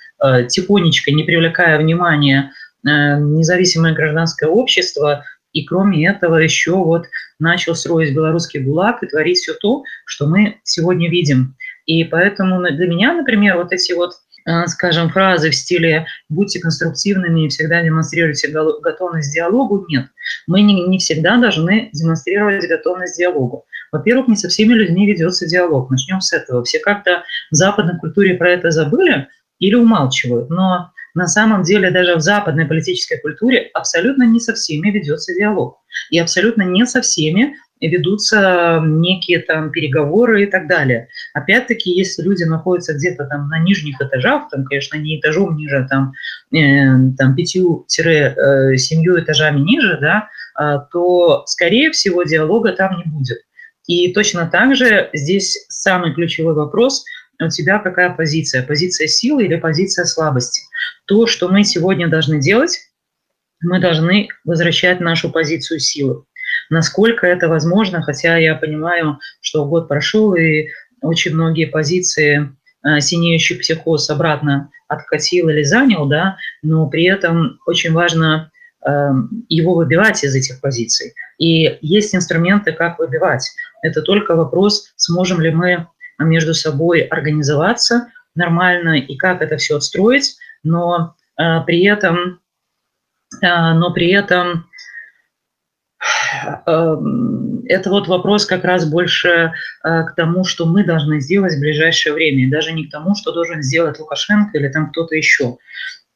тихонечко, 0.49 1.12
не 1.12 1.23
привлекая 1.23 1.79
внимания 1.79 2.50
независимое 2.82 3.94
гражданское 3.94 4.49
общество, 4.49 5.25
и 5.55 5.65
кроме 5.65 6.06
этого 6.06 6.37
еще 6.37 6.73
вот 6.73 7.06
начал 7.39 7.75
строить 7.75 8.15
белорусский 8.15 8.61
ГУЛАГ 8.61 9.05
и 9.05 9.06
творить 9.06 9.39
все 9.39 9.55
то, 9.55 9.85
что 10.05 10.27
мы 10.27 10.59
сегодня 10.65 11.09
видим. 11.09 11.56
И 11.87 12.05
поэтому 12.05 12.61
для 12.61 12.87
меня, 12.87 13.15
например, 13.15 13.56
вот 13.56 13.73
эти 13.73 13.93
вот 13.93 14.15
э, 14.47 14.67
скажем, 14.67 15.11
фразы 15.11 15.51
в 15.51 15.55
стиле 15.55 16.06
«будьте 16.29 16.61
конструктивными 16.61 17.47
и 17.47 17.49
всегда 17.49 17.83
демонстрируйте 17.83 18.49
готовность 18.49 19.31
к 19.31 19.35
диалогу» 19.35 19.87
нет. 19.89 20.06
Мы 20.49 20.62
не, 20.62 20.87
не 20.89 20.99
всегда 20.99 21.39
должны 21.39 21.89
демонстрировать 21.93 22.69
готовность 22.69 23.15
к 23.15 23.19
диалогу. 23.19 23.65
Во-первых, 23.93 24.27
не 24.27 24.37
со 24.37 24.49
всеми 24.49 24.75
людьми 24.75 25.07
ведется 25.07 25.47
диалог. 25.47 25.89
Начнем 25.89 26.21
с 26.21 26.33
этого. 26.33 26.65
Все 26.65 26.81
как-то 26.81 27.23
в 27.53 27.55
западной 27.55 27.97
культуре 28.00 28.35
про 28.35 28.50
это 28.50 28.73
забыли 28.73 29.29
или 29.61 29.77
умалчивают. 29.77 30.50
Но 30.50 30.91
на 31.14 31.28
самом 31.28 31.62
деле 31.62 31.90
даже 31.90 32.16
в 32.16 32.20
западной 32.20 32.66
политической 32.66 33.20
культуре 33.20 33.70
абсолютно 33.72 34.25
не 34.25 34.40
со 34.40 34.55
всеми 34.55 34.90
ведется 34.90 35.34
диалог. 35.34 35.78
И 36.11 36.19
абсолютно 36.19 36.62
не 36.62 36.84
со 36.87 37.00
всеми 37.00 37.55
ведутся 37.80 38.80
некие 38.85 39.40
там 39.40 39.71
переговоры 39.71 40.44
и 40.44 40.47
так 40.47 40.66
далее. 40.66 41.09
Опять-таки, 41.35 41.90
если 41.90 42.23
люди 42.23 42.42
находятся 42.44 42.94
где-то 42.94 43.26
там 43.26 43.49
на 43.49 43.59
нижних 43.59 44.00
этажах, 44.00 44.49
там, 44.50 44.64
конечно, 44.64 44.97
не 44.97 45.21
этажом 45.21 45.56
ниже, 45.56 45.87
там, 45.88 46.12
э, 46.52 47.12
там 47.16 47.37
пятью-семью 47.37 49.21
этажами 49.21 49.61
ниже, 49.61 49.99
да, 50.00 50.28
э, 50.59 50.78
то, 50.90 51.44
скорее 51.47 51.90
всего, 51.90 52.23
диалога 52.23 52.73
там 52.73 52.97
не 52.99 53.04
будет. 53.11 53.38
И 53.87 54.12
точно 54.14 54.49
так 54.50 54.75
же 54.75 55.11
здесь 55.12 55.66
самый 55.68 56.14
ключевой 56.14 56.54
вопрос– 56.54 57.04
у 57.41 57.49
тебя 57.49 57.79
какая 57.79 58.11
позиция? 58.11 58.62
Позиция 58.62 59.07
силы 59.07 59.45
или 59.45 59.57
позиция 59.57 60.05
слабости? 60.05 60.62
То, 61.07 61.26
что 61.26 61.49
мы 61.49 61.64
сегодня 61.64 62.09
должны 62.09 62.41
делать, 62.41 62.79
мы 63.61 63.81
должны 63.81 64.29
возвращать 64.45 65.00
нашу 65.00 65.31
позицию 65.31 65.81
силы. 65.81 66.25
Насколько 66.71 67.26
это 67.26 67.49
возможно, 67.49 68.03
хотя 68.03 68.37
я 68.37 68.55
понимаю, 68.55 69.19
что 69.41 69.64
год 69.67 69.88
прошел, 69.88 70.35
и 70.35 70.69
очень 71.03 71.35
многие 71.35 71.67
позиции 71.67 72.50
э, 72.87 73.00
синеющий 73.00 73.57
психоз 73.57 74.09
обратно 74.09 74.71
откатил 74.88 75.49
или 75.49 75.62
занял, 75.62 76.07
да, 76.07 76.37
но 76.62 76.88
при 76.88 77.05
этом 77.05 77.59
очень 77.67 77.93
важно 77.93 78.50
э, 78.87 78.91
его 79.49 79.75
выбивать 79.75 80.25
из 80.25 80.35
этих 80.35 80.61
позиций. 80.61 81.14
И 81.38 81.79
есть 81.83 82.14
инструменты, 82.14 82.73
как 82.73 82.99
выбивать. 82.99 83.50
Это 83.83 84.03
только 84.03 84.35
вопрос, 84.35 84.93
сможем 84.97 85.41
ли 85.41 85.50
мы 85.50 85.88
между 86.25 86.54
собой 86.54 87.02
организоваться 87.02 88.09
нормально 88.35 88.99
и 88.99 89.16
как 89.16 89.43
это 89.43 89.57
все 89.57 89.76
отстроить, 89.76 90.37
но 90.62 91.14
э, 91.38 91.61
при 91.66 91.85
этом, 91.85 92.40
э, 93.43 93.73
но 93.75 93.93
при 93.93 94.11
этом 94.11 94.66
э, 96.66 96.97
это 97.66 97.90
вот 97.90 98.09
вопрос 98.09 98.47
как 98.47 98.64
раз 98.64 98.88
больше 98.88 99.28
э, 99.28 99.50
к 99.83 100.14
тому, 100.16 100.45
что 100.45 100.66
мы 100.66 100.85
должны 100.85 101.21
сделать 101.21 101.54
в 101.54 101.61
ближайшее 101.61 102.14
время, 102.14 102.50
даже 102.50 102.73
не 102.73 102.87
к 102.87 102.90
тому, 102.90 103.14
что 103.14 103.33
должен 103.33 103.62
сделать 103.62 103.99
Лукашенко 103.99 104.59
или 104.59 104.69
там 104.69 104.90
кто-то 104.90 105.14
еще. 105.14 105.59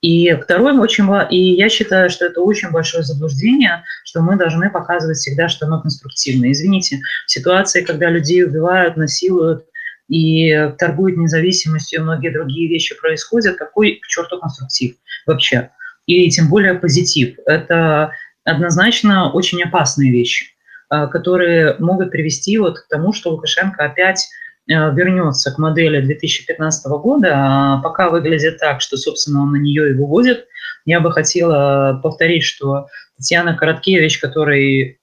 И 0.00 0.32
второе, 0.34 0.74
очень, 0.78 1.08
и 1.30 1.54
я 1.54 1.68
считаю, 1.68 2.08
что 2.08 2.26
это 2.26 2.40
очень 2.40 2.70
большое 2.70 3.02
заблуждение, 3.02 3.82
что 4.04 4.20
мы 4.20 4.36
должны 4.36 4.70
показывать 4.70 5.16
всегда, 5.16 5.48
что 5.48 5.66
мы 5.66 5.82
конструктивны. 5.82 6.52
Извините, 6.52 7.00
в 7.26 7.30
ситуации, 7.30 7.82
когда 7.82 8.08
людей 8.08 8.44
убивают, 8.44 8.96
насилуют, 8.96 9.64
и 10.08 10.72
торгует 10.78 11.16
независимостью, 11.16 12.00
и 12.00 12.02
многие 12.02 12.30
другие 12.30 12.68
вещи 12.68 12.98
происходят, 12.98 13.56
какой 13.56 14.00
к 14.02 14.06
черту 14.06 14.38
конструктив 14.40 14.96
вообще? 15.26 15.70
И 16.06 16.28
тем 16.30 16.48
более 16.48 16.74
позитив. 16.74 17.36
Это 17.46 18.12
однозначно 18.44 19.30
очень 19.30 19.62
опасные 19.62 20.10
вещи, 20.10 20.46
которые 20.88 21.76
могут 21.78 22.10
привести 22.10 22.56
вот 22.56 22.80
к 22.80 22.88
тому, 22.88 23.12
что 23.12 23.30
Лукашенко 23.30 23.84
опять 23.84 24.26
вернется 24.66 25.50
к 25.52 25.58
модели 25.58 26.00
2015 26.00 26.86
года, 27.02 27.32
а 27.34 27.80
пока 27.82 28.08
выглядит 28.10 28.58
так, 28.58 28.80
что, 28.80 28.96
собственно, 28.96 29.42
он 29.42 29.52
на 29.52 29.56
нее 29.56 29.90
и 29.90 29.94
выводит. 29.94 30.46
Я 30.84 31.00
бы 31.00 31.12
хотела 31.12 32.00
повторить, 32.02 32.44
что 32.44 32.86
Татьяна 33.18 33.54
Короткевич, 33.54 34.18
который 34.18 35.00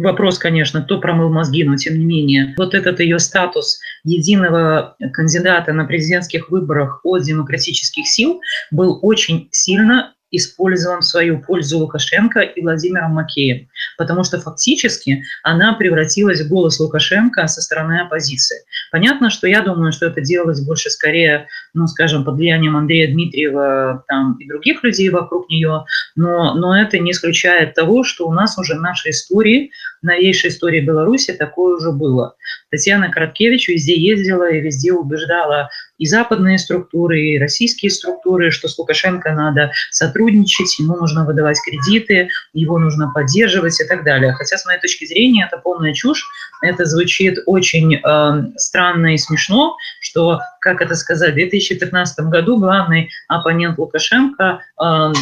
Вопрос, 0.00 0.38
конечно, 0.38 0.82
кто 0.82 0.98
промыл 0.98 1.28
мозги, 1.28 1.62
но 1.62 1.76
тем 1.76 1.98
не 1.98 2.04
менее, 2.06 2.54
вот 2.56 2.74
этот 2.74 3.00
ее 3.00 3.18
статус 3.18 3.80
единого 4.02 4.96
кандидата 5.12 5.74
на 5.74 5.84
президентских 5.84 6.50
выборах 6.50 7.00
от 7.04 7.22
демократических 7.22 8.06
сил 8.06 8.40
был 8.70 8.98
очень 9.02 9.48
сильно 9.52 10.14
использован 10.30 11.00
в 11.00 11.04
свою 11.04 11.40
пользу 11.40 11.78
Лукашенко 11.78 12.40
и 12.40 12.62
Владимиром 12.62 13.12
Макеем, 13.12 13.68
потому 13.98 14.24
что 14.24 14.40
фактически 14.40 15.24
она 15.42 15.74
превратилась 15.74 16.40
в 16.40 16.48
голос 16.48 16.78
Лукашенко 16.80 17.46
со 17.46 17.60
стороны 17.60 18.00
оппозиции. 18.00 18.58
Понятно, 18.92 19.30
что 19.30 19.46
я 19.46 19.62
думаю, 19.62 19.92
что 19.92 20.06
это 20.06 20.20
делалось 20.20 20.60
больше 20.60 20.90
скорее, 20.90 21.46
ну, 21.74 21.86
скажем, 21.86 22.24
под 22.24 22.36
влиянием 22.36 22.76
Андрея 22.76 23.12
Дмитриева 23.12 24.04
там, 24.08 24.36
и 24.38 24.46
других 24.46 24.82
людей 24.84 25.08
вокруг 25.10 25.48
нее, 25.48 25.84
но, 26.16 26.54
но 26.54 26.78
это 26.78 26.98
не 26.98 27.12
исключает 27.12 27.74
того, 27.74 28.04
что 28.04 28.26
у 28.26 28.32
нас 28.32 28.58
уже 28.58 28.74
в 28.74 28.80
нашей 28.80 29.10
истории, 29.10 29.70
в 30.02 30.06
новейшей 30.06 30.50
истории 30.50 30.80
Беларуси 30.80 31.32
такое 31.32 31.76
уже 31.76 31.92
было. 31.92 32.34
Татьяна 32.70 33.10
Короткевич 33.10 33.68
везде 33.68 33.98
ездила 33.98 34.50
и 34.50 34.60
везде 34.60 34.92
убеждала 34.92 35.70
и 35.98 36.06
западные 36.06 36.58
структуры, 36.58 37.20
и 37.20 37.38
российские 37.38 37.90
структуры, 37.90 38.50
что 38.50 38.68
с 38.68 38.78
Лукашенко 38.78 39.32
надо 39.32 39.72
сотрудничать, 39.90 40.19
ему 40.28 40.96
нужно 40.96 41.24
выдавать 41.24 41.58
кредиты, 41.64 42.28
его 42.52 42.78
нужно 42.78 43.10
поддерживать 43.12 43.80
и 43.80 43.84
так 43.84 44.04
далее. 44.04 44.32
Хотя, 44.32 44.56
с 44.56 44.66
моей 44.66 44.80
точки 44.80 45.06
зрения, 45.06 45.48
это 45.50 45.60
полная 45.60 45.94
чушь. 45.94 46.24
Это 46.62 46.84
звучит 46.84 47.38
очень 47.46 47.96
э, 47.96 48.52
странно 48.56 49.14
и 49.14 49.18
смешно, 49.18 49.76
что, 50.00 50.40
как 50.60 50.82
это 50.82 50.94
сказать, 50.94 51.32
в 51.32 51.34
2015 51.34 52.26
году 52.26 52.58
главный 52.58 53.10
оппонент 53.28 53.78
Лукашенко, 53.78 54.60
э, 54.78 55.12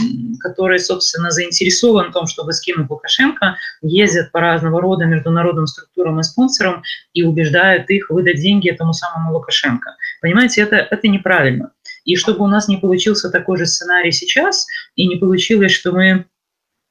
который, 0.40 0.80
собственно, 0.80 1.30
заинтересован 1.30 2.10
в 2.10 2.12
том, 2.12 2.26
чтобы 2.26 2.52
скинуть 2.52 2.90
Лукашенко, 2.90 3.56
ездит 3.82 4.32
по 4.32 4.40
разного 4.40 4.80
рода 4.80 5.04
международным 5.04 5.66
структурам 5.66 6.18
и 6.20 6.22
спонсорам 6.22 6.82
и 7.12 7.22
убеждает 7.22 7.88
их 7.90 8.10
выдать 8.10 8.40
деньги 8.40 8.70
этому 8.70 8.92
самому 8.92 9.32
Лукашенко. 9.34 9.96
Понимаете, 10.20 10.62
это, 10.62 10.76
это 10.76 11.08
неправильно. 11.08 11.70
И 12.08 12.16
чтобы 12.16 12.42
у 12.44 12.48
нас 12.48 12.68
не 12.68 12.78
получился 12.78 13.28
такой 13.28 13.58
же 13.58 13.66
сценарий 13.66 14.12
сейчас, 14.12 14.66
и 14.96 15.06
не 15.06 15.16
получилось, 15.16 15.72
что 15.72 15.92
мы 15.92 16.24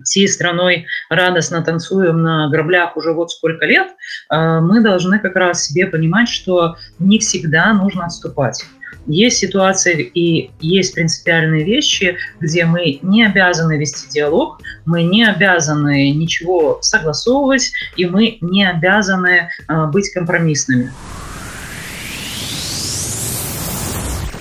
всей 0.04 0.28
страной 0.28 0.86
радостно 1.10 1.64
танцуем 1.64 2.22
на 2.22 2.50
граблях 2.50 2.96
уже 2.96 3.14
вот 3.14 3.32
сколько 3.32 3.66
лет, 3.66 3.88
э, 4.32 4.60
мы 4.60 4.80
должны 4.82 5.18
как 5.18 5.36
раз 5.36 5.66
себе 5.66 5.88
понимать, 5.88 6.30
что 6.30 6.76
не 7.00 7.18
всегда 7.18 7.74
нужно 7.74 8.06
отступать. 8.06 8.64
Есть 9.08 9.38
ситуации 9.38 10.04
и 10.04 10.52
есть 10.60 10.94
принципиальные 10.94 11.64
вещи, 11.64 12.18
где 12.40 12.66
мы 12.66 13.00
не 13.02 13.26
обязаны 13.26 13.76
вести 13.80 14.08
диалог, 14.12 14.62
мы 14.86 15.02
не 15.02 15.26
обязаны 15.26 16.12
ничего 16.12 16.78
согласовывать, 16.84 17.72
и 17.96 18.06
мы 18.06 18.38
не 18.42 18.70
обязаны 18.70 19.50
э, 19.68 19.86
быть 19.88 20.12
компромиссными. 20.14 20.92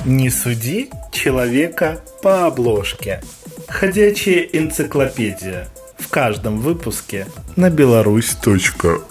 Не 0.07 0.31
суди 0.31 0.89
человека 1.11 2.01
по 2.23 2.47
обложке. 2.47 3.21
Ходячая 3.67 4.43
энциклопедия. 4.53 5.67
В 5.99 6.09
каждом 6.11 6.61
выпуске 6.61 7.27
на 7.57 7.71
беларусь.фм. 7.71 9.03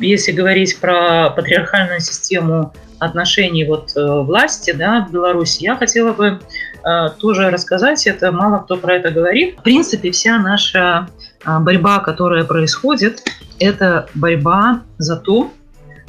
Если 0.00 0.32
говорить 0.32 0.80
про 0.80 1.30
патриархальную 1.30 2.00
систему 2.00 2.74
отношений 3.00 3.64
вот 3.64 3.92
э, 3.96 4.20
власти 4.22 4.72
да, 4.72 5.06
в 5.08 5.12
Беларуси, 5.12 5.64
я 5.64 5.74
хотела 5.76 6.12
бы 6.12 6.38
э, 6.84 7.08
тоже 7.18 7.50
рассказать, 7.50 8.06
это 8.06 8.30
мало 8.30 8.58
кто 8.58 8.76
про 8.76 8.94
это 8.94 9.10
говорит. 9.10 9.58
В 9.58 9.62
принципе, 9.62 10.12
вся 10.12 10.38
наша 10.38 11.08
а, 11.44 11.60
борьба, 11.60 12.00
которая 12.00 12.44
происходит, 12.44 13.22
это 13.58 14.08
борьба 14.14 14.82
за 14.98 15.16
то, 15.16 15.52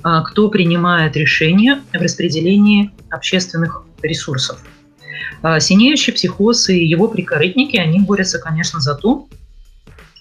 а, 0.03 0.23
кто 0.23 0.49
принимает 0.49 1.15
решения 1.15 1.81
в 1.93 1.95
распределении 1.95 2.91
общественных 3.09 3.83
ресурсов. 4.01 4.61
А, 5.41 5.59
синеющий 5.59 6.13
психоз 6.13 6.69
и 6.69 6.85
его 6.85 7.07
прикорытники, 7.07 7.77
они 7.77 7.99
борются, 7.99 8.39
конечно, 8.39 8.79
за 8.79 8.95
то, 8.95 9.27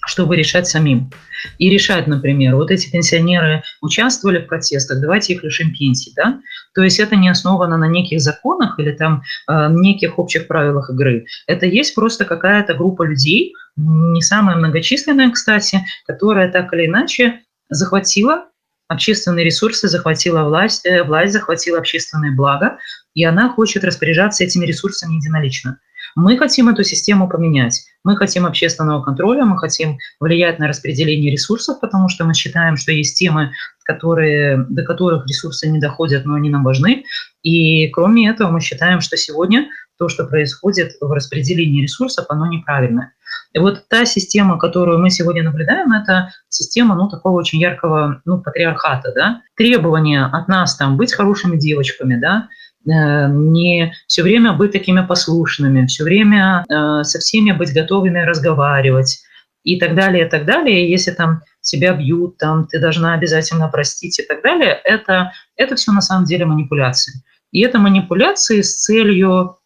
чтобы 0.05 0.35
решать 0.35 0.67
самим. 0.67 1.11
И 1.57 1.69
решать, 1.69 2.07
например, 2.07 2.55
вот 2.55 2.71
эти 2.71 2.89
пенсионеры 2.89 3.63
участвовали 3.81 4.39
в 4.39 4.47
протестах, 4.47 5.01
давайте 5.01 5.33
их 5.33 5.43
лишим 5.43 5.73
пенсии, 5.73 6.11
да? 6.15 6.39
То 6.73 6.83
есть 6.83 6.99
это 6.99 7.15
не 7.15 7.29
основано 7.29 7.77
на 7.77 7.87
неких 7.87 8.21
законах 8.21 8.79
или 8.79 8.91
там 8.91 9.23
э, 9.47 9.67
неких 9.71 10.19
общих 10.19 10.47
правилах 10.47 10.89
игры. 10.89 11.25
Это 11.47 11.65
есть 11.65 11.95
просто 11.95 12.25
какая-то 12.25 12.73
группа 12.73 13.03
людей, 13.03 13.53
не 13.75 14.21
самая 14.21 14.55
многочисленная, 14.55 15.31
кстати, 15.31 15.79
которая 16.05 16.51
так 16.51 16.73
или 16.73 16.85
иначе 16.85 17.41
захватила 17.69 18.45
общественные 18.87 19.45
ресурсы, 19.45 19.87
захватила 19.87 20.43
власть, 20.43 20.85
э, 20.85 21.03
власть 21.03 21.33
захватила 21.33 21.79
общественное 21.79 22.35
благо, 22.35 22.77
и 23.13 23.23
она 23.23 23.49
хочет 23.49 23.83
распоряжаться 23.83 24.43
этими 24.43 24.65
ресурсами 24.65 25.15
единолично. 25.15 25.79
Мы 26.15 26.37
хотим 26.37 26.67
эту 26.67 26.83
систему 26.83 27.29
поменять. 27.29 27.85
Мы 28.03 28.17
хотим 28.17 28.45
общественного 28.45 29.01
контроля, 29.01 29.45
мы 29.45 29.57
хотим 29.57 29.97
влиять 30.19 30.59
на 30.59 30.67
распределение 30.67 31.31
ресурсов, 31.31 31.79
потому 31.79 32.09
что 32.09 32.25
мы 32.25 32.33
считаем, 32.33 32.75
что 32.75 32.91
есть 32.91 33.17
темы, 33.17 33.53
которые, 33.93 34.65
до 34.69 34.83
которых 34.83 35.27
ресурсы 35.27 35.69
не 35.69 35.79
доходят, 35.79 36.25
но 36.25 36.35
они 36.35 36.49
нам 36.49 36.63
важны. 36.63 37.03
И 37.43 37.87
кроме 37.89 38.29
этого 38.29 38.51
мы 38.51 38.61
считаем, 38.61 39.01
что 39.01 39.17
сегодня 39.17 39.67
то, 39.97 40.09
что 40.09 40.25
происходит 40.25 40.93
в 40.99 41.11
распределении 41.11 41.83
ресурсов, 41.83 42.25
оно 42.29 42.47
неправильное. 42.47 43.13
И 43.53 43.59
вот 43.59 43.87
та 43.89 44.05
система, 44.05 44.57
которую 44.57 44.99
мы 44.99 45.09
сегодня 45.09 45.43
наблюдаем, 45.43 45.91
это 45.91 46.31
система 46.49 46.95
ну, 46.95 47.09
такого 47.09 47.37
очень 47.37 47.59
яркого 47.59 48.21
ну, 48.25 48.41
патриархата. 48.41 49.11
Да? 49.13 49.41
Требования 49.55 50.25
от 50.25 50.47
нас 50.47 50.75
там, 50.75 50.97
быть 50.97 51.13
хорошими 51.13 51.57
девочками, 51.57 52.15
да? 52.15 52.47
Э, 52.87 53.27
не 53.29 53.93
все 54.07 54.23
время 54.23 54.53
быть 54.53 54.71
такими 54.71 55.05
послушными, 55.05 55.85
все 55.85 56.03
время 56.03 56.65
э, 56.67 57.03
со 57.03 57.19
всеми 57.19 57.51
быть 57.51 57.73
готовыми 57.73 58.19
разговаривать 58.19 59.19
и 59.63 59.79
так 59.79 59.95
далее, 59.95 60.25
и 60.25 60.29
так 60.29 60.45
далее. 60.45 60.89
Если 60.89 61.11
там 61.11 61.41
тебя 61.61 61.93
бьют, 61.93 62.37
там 62.37 62.67
ты 62.67 62.79
должна 62.79 63.13
обязательно 63.13 63.67
простить 63.67 64.19
и 64.19 64.23
так 64.23 64.41
далее, 64.41 64.79
это, 64.83 65.31
это 65.55 65.75
все 65.75 65.91
на 65.91 66.01
самом 66.01 66.25
деле 66.25 66.45
манипуляции. 66.45 67.23
И 67.51 67.61
это 67.61 67.79
манипуляции 67.79 68.61
с 68.61 68.81
целью 68.83 69.59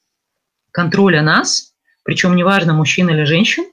контроля 0.72 1.22
нас, 1.22 1.74
причем 2.04 2.36
неважно, 2.36 2.74
мужчин 2.74 3.10
или 3.10 3.24
женщин, 3.24 3.64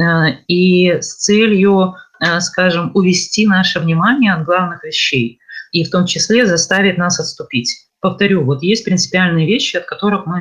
э, 0.00 0.32
и 0.48 1.00
с 1.00 1.16
целью, 1.16 1.94
скажем, 2.40 2.90
увести 2.94 3.46
наше 3.46 3.78
внимание 3.78 4.34
от 4.34 4.44
главных 4.44 4.82
вещей, 4.82 5.38
и 5.70 5.84
в 5.84 5.90
том 5.90 6.06
числе 6.06 6.46
заставить 6.46 6.98
нас 6.98 7.20
отступить 7.20 7.88
повторю, 8.00 8.44
вот 8.44 8.62
есть 8.62 8.84
принципиальные 8.84 9.46
вещи, 9.46 9.76
от 9.76 9.84
которых 9.84 10.26
мы 10.26 10.40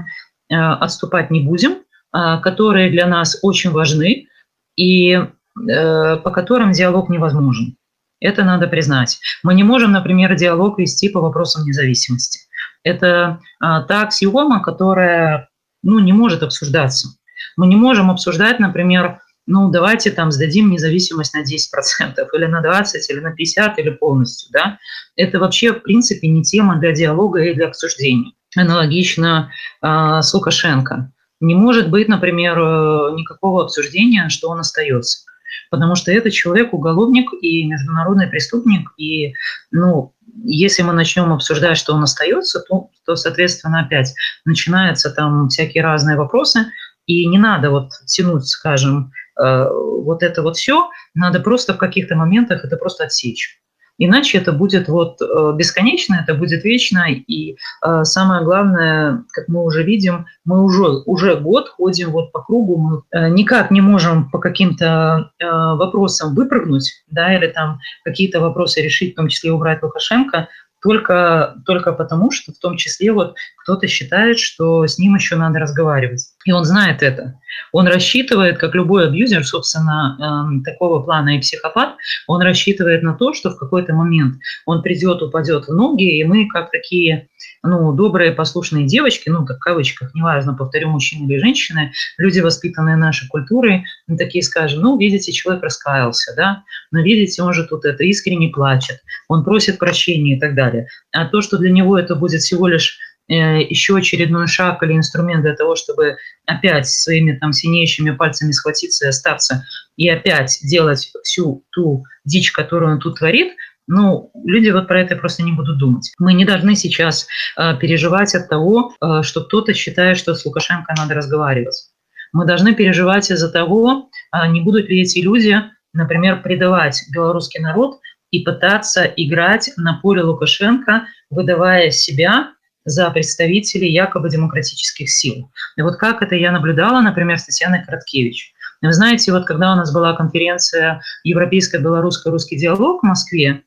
э, 0.50 0.56
отступать 0.56 1.32
не 1.32 1.41
будем, 1.41 1.77
а, 2.12 2.38
которые 2.38 2.89
для 2.89 3.08
нас 3.08 3.39
очень 3.41 3.72
важны 3.72 4.27
и 4.75 5.13
э, 5.13 5.27
по 5.66 6.32
которым 6.32 6.72
диалог 6.72 7.10
невозможен. 7.10 7.78
Это 8.20 8.44
надо 8.44 8.68
признать. 8.68 9.20
Мы 9.44 9.54
не 9.54 9.64
можем, 9.64 9.92
например, 9.92 10.36
диалог 10.36 10.80
вести 10.80 11.10
по 11.10 11.22
вопросам 11.22 11.66
независимости. 11.66 12.42
Это 12.84 13.40
а, 13.60 13.84
та 13.84 14.04
аксиома, 14.04 14.62
которая 14.62 15.50
ну, 15.84 16.00
не 16.00 16.14
может 16.14 16.42
обсуждаться. 16.42 17.10
Мы 17.56 17.68
не 17.68 17.76
можем 17.76 18.10
обсуждать, 18.10 18.60
например, 18.60 19.20
ну, 19.46 19.70
давайте 19.70 20.12
там 20.12 20.32
сдадим 20.32 20.70
независимость 20.70 21.34
на 21.34 21.42
10% 21.42 22.26
или 22.34 22.46
на 22.46 22.62
20, 22.62 23.10
или 23.10 23.20
на 23.20 23.32
50, 23.32 23.80
или 23.80 23.90
полностью, 23.92 24.50
да. 24.52 24.78
Это 25.16 25.40
вообще, 25.40 25.74
в 25.74 25.82
принципе, 25.82 26.28
не 26.28 26.44
тема 26.44 26.78
для 26.78 26.92
диалога 26.92 27.42
и 27.44 27.54
для 27.54 27.68
обсуждения. 27.68 28.34
Аналогично 28.56 29.52
э, 29.82 29.88
с 30.22 30.34
Лукашенко. 30.34 31.12
Не 31.40 31.56
может 31.56 31.90
быть, 31.90 32.10
например, 32.10 32.58
э, 32.60 33.16
никакого 33.16 33.64
обсуждения, 33.64 34.28
что 34.30 34.50
он 34.50 34.60
остается. 34.60 35.26
Потому 35.70 35.96
что 35.96 36.12
это 36.12 36.32
человек 36.32 36.74
уголовник 36.74 37.30
и 37.42 37.66
международный 37.66 38.27
преступник. 38.27 38.92
И, 38.98 39.34
ну, 39.72 40.13
если 40.44 40.84
мы 40.84 40.94
начнем 40.94 41.32
обсуждать, 41.32 41.77
что 41.77 41.94
он 41.94 42.04
остается, 42.04 42.62
то, 42.68 42.89
то 43.06 43.16
соответственно, 43.16 43.82
опять 43.82 44.13
начинаются 44.46 45.10
там 45.10 45.50
всякие 45.50 45.84
разные 45.84 46.18
вопросы. 46.18 46.66
И 47.06 47.25
не 47.25 47.38
надо 47.38 47.70
вот 47.70 47.92
тянуть, 48.06 48.48
скажем, 48.48 49.12
Э, 49.38 49.68
вот 49.72 50.24
это 50.24 50.42
вот 50.42 50.58
все, 50.58 50.89
надо 51.13 51.39
просто 51.39 51.74
в 51.74 51.77
каких-то 51.77 52.16
моментах 52.16 52.66
это 52.66 52.77
просто 52.77 53.06
отсечь. 53.06 53.60
Иначе 53.98 54.38
это 54.38 54.51
будет 54.51 54.88
вот 54.88 55.22
э, 55.22 55.54
бесконечно, 55.56 56.20
это 56.24 56.36
будет 56.36 56.63
вечно. 56.63 57.06
И 57.10 57.58
э, 57.84 58.04
самое 58.04 58.44
главное, 58.44 59.24
как 59.32 59.48
мы 59.48 59.63
уже 59.63 59.84
видим, 59.84 60.25
мы 60.46 60.63
уже, 60.63 61.01
уже 61.06 61.36
год 61.36 61.70
ходим 61.70 62.12
вот 62.12 62.32
по 62.32 62.42
кругу, 62.42 62.77
мы 62.77 63.01
э, 63.12 63.30
никак 63.30 63.72
не 63.72 63.82
можем 63.82 64.30
по 64.30 64.39
каким-то 64.39 65.32
вопросам 65.39 66.36
выпрыгнуть, 66.36 67.04
да, 67.10 67.36
или 67.36 67.48
там 67.48 67.80
какие-то 68.04 68.39
вопросы 68.39 68.82
решить, 68.82 69.13
в 69.13 69.16
том 69.16 69.27
числе 69.27 69.51
убрать 69.51 69.82
Лукашенко, 69.82 70.48
только, 70.81 71.55
только 71.65 71.91
потому, 71.91 72.31
что 72.31 72.51
в 72.53 72.60
том 72.60 72.77
числе 72.77 73.12
вот 73.12 73.36
кто-то 73.63 73.88
считает, 73.88 74.39
что 74.39 74.86
с 74.86 74.98
ним 74.98 75.15
еще 75.15 75.36
надо 75.36 75.60
разговаривать. 75.60 76.24
И 76.46 76.51
он 76.51 76.63
знает 76.63 77.03
это. 77.03 77.39
Он 77.72 77.88
рассчитывает, 77.88 78.57
как 78.57 78.75
любой 78.75 79.07
абьюзер, 79.07 79.46
собственно, 79.46 80.60
э, 80.63 80.63
такого 80.63 81.01
плана 81.01 81.36
и 81.36 81.39
психопат, 81.39 81.96
он 82.27 82.41
рассчитывает 82.41 83.03
на 83.03 83.13
то, 83.13 83.34
что 83.34 83.50
в 83.50 83.57
какой-то 83.57 83.93
момент 83.93 84.36
он 84.65 84.81
придет, 84.81 85.22
упадет 85.22 85.67
в 85.67 85.74
ноги, 85.74 86.19
и 86.19 86.24
мы, 86.24 86.48
как 86.48 86.72
такие 86.72 87.27
ну, 87.63 87.91
добрые, 87.91 88.31
послушные 88.31 88.86
девочки, 88.86 89.29
ну, 89.29 89.46
так 89.46 89.57
в 89.57 89.60
кавычках, 89.60 90.13
неважно, 90.13 90.53
повторю, 90.53 90.89
мужчины 90.89 91.29
или 91.29 91.39
женщины, 91.39 91.91
люди, 92.17 92.39
воспитанные 92.39 92.96
нашей 92.96 93.27
культурой, 93.27 93.84
мы 94.07 94.17
такие 94.17 94.43
скажем, 94.43 94.81
ну, 94.81 94.98
видите, 94.98 95.31
человек 95.31 95.63
раскаялся, 95.63 96.34
да, 96.36 96.63
но 96.91 97.01
видите, 97.01 97.41
он 97.41 97.53
же 97.53 97.65
тут 97.65 97.86
это 97.86 98.03
искренне 98.03 98.50
плачет, 98.50 99.00
он 99.27 99.43
просит 99.43 99.79
прощения 99.79 100.38
и 100.38 100.39
так 100.39 100.55
далее. 100.55 100.66
А 101.12 101.25
то, 101.25 101.41
что 101.41 101.57
для 101.57 101.71
него 101.71 101.97
это 101.97 102.15
будет 102.15 102.41
всего 102.41 102.67
лишь 102.67 102.97
э, 103.27 103.62
еще 103.62 103.97
очередной 103.97 104.47
шаг 104.47 104.81
или 104.83 104.93
инструмент 104.93 105.43
для 105.43 105.55
того, 105.55 105.75
чтобы 105.75 106.17
опять 106.45 106.88
своими 106.88 107.33
там 107.33 107.53
синеющими 107.53 108.12
пальцами 108.12 108.51
схватиться 108.51 109.05
и 109.05 109.09
остаться, 109.09 109.65
и 109.95 110.09
опять 110.09 110.59
делать 110.63 111.12
всю 111.24 111.65
ту 111.71 112.03
дичь, 112.25 112.51
которую 112.51 112.93
он 112.93 113.00
тут 113.00 113.17
творит, 113.19 113.53
ну, 113.88 114.31
люди 114.43 114.69
вот 114.69 114.88
про 114.88 115.01
это 115.01 115.15
просто 115.15 115.43
не 115.43 115.53
будут 115.53 115.77
думать. 115.77 116.12
Мы 116.19 116.33
не 116.33 116.43
должны 116.45 116.75
сейчас 116.75 117.25
э, 117.57 117.77
переживать 117.77 118.36
от 118.36 118.50
того, 118.50 118.93
э, 119.01 119.24
что 119.24 119.45
кто-то 119.45 119.74
считает, 119.74 120.17
что 120.17 120.36
с 120.36 120.45
Лукашенко 120.45 120.93
надо 120.97 121.13
разговаривать. 121.13 121.89
Мы 122.33 122.45
должны 122.45 122.75
переживать 122.75 123.31
из-за 123.31 123.50
того, 123.50 124.09
э, 124.33 124.47
не 124.50 124.62
будут 124.62 124.89
ли 124.89 125.01
эти 125.01 125.19
люди, 125.19 125.55
например, 125.93 126.41
предавать 126.41 127.01
белорусский 127.13 127.62
народ 127.62 128.00
и 128.38 128.44
пытаться 128.44 129.03
играть 129.03 129.72
на 129.77 129.96
поле 129.96 130.22
Лукашенко, 130.22 131.08
выдавая 131.32 131.89
себя 131.89 132.51
за 132.86 133.10
представителей 133.10 133.91
якобы 133.91 134.29
демократических 134.29 135.10
сил. 135.10 135.50
И 135.75 135.82
вот 135.82 135.96
как 135.98 136.22
это 136.22 136.36
я 136.36 136.51
наблюдала, 136.51 137.01
например, 137.01 137.39
с 137.39 137.46
Татьяной 137.46 137.84
Короткевич. 137.84 138.53
Вы 138.84 138.94
знаете, 138.94 139.32
вот 139.32 139.46
когда 139.46 139.74
у 139.74 139.75
нас 139.75 139.91
была 139.91 140.13
конференция 140.13 141.01
Европейско-белорусско-русский 141.24 142.58
диалог 142.58 143.01
в 143.01 143.08
Москве, 143.08 143.63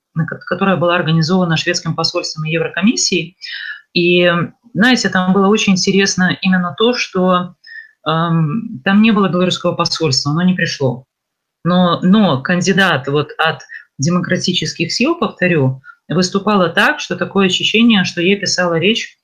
которая 0.46 0.76
была 0.76 0.94
организована 0.94 1.56
шведским 1.56 1.96
посольством 1.96 2.44
и 2.44 2.52
Еврокомиссией. 2.52 3.36
И, 3.92 4.32
знаете, 4.72 5.08
там 5.08 5.32
было 5.32 5.48
очень 5.48 5.72
интересно 5.72 6.38
именно 6.42 6.76
то, 6.78 6.94
что 6.94 7.56
эм, 8.06 8.80
там 8.84 9.02
не 9.02 9.10
было 9.10 9.28
белорусского 9.28 9.72
посольства, 9.72 10.30
оно 10.30 10.42
не 10.42 10.54
пришло. 10.54 11.06
Но, 11.64 12.00
но 12.02 12.40
кандидат 12.40 13.08
вот 13.08 13.32
от 13.36 13.62
демократических 14.00 14.92
сил, 14.92 15.14
повторю, 15.16 15.82
выступала 16.08 16.68
так, 16.68 17.00
что 17.00 17.16
такое 17.16 17.46
ощущение, 17.46 18.04
что 18.04 18.20
ей 18.20 18.36
писала 18.36 18.78
речь 18.78 19.16